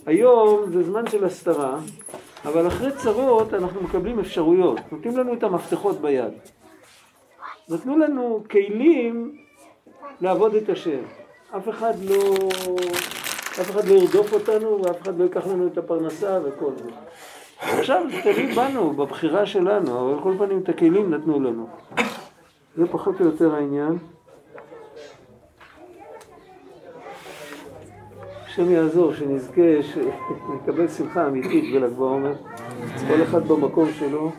[0.07, 1.79] היום זה זמן של הסתרה,
[2.45, 6.33] אבל אחרי צרות אנחנו מקבלים אפשרויות, נותנים לנו את המפתחות ביד.
[7.69, 9.37] נתנו לנו כלים
[10.21, 11.01] לעבוד את השם.
[11.57, 12.35] אף אחד לא,
[13.61, 16.91] אף אחד לא ירדוף אותנו ואף אחד לא ייקח לנו את הפרנסה וכל זה.
[17.61, 21.67] עכשיו זה תלוי בנו, בבחירה שלנו, אבל כל פנים את הכלים נתנו לנו.
[22.77, 23.99] זה פחות או יותר העניין.
[28.47, 32.35] השם יעזור, שנזכה, שנקבל שמחה אמיתית בל"ג בעומר,
[33.09, 34.33] כל אחד במקום שלו.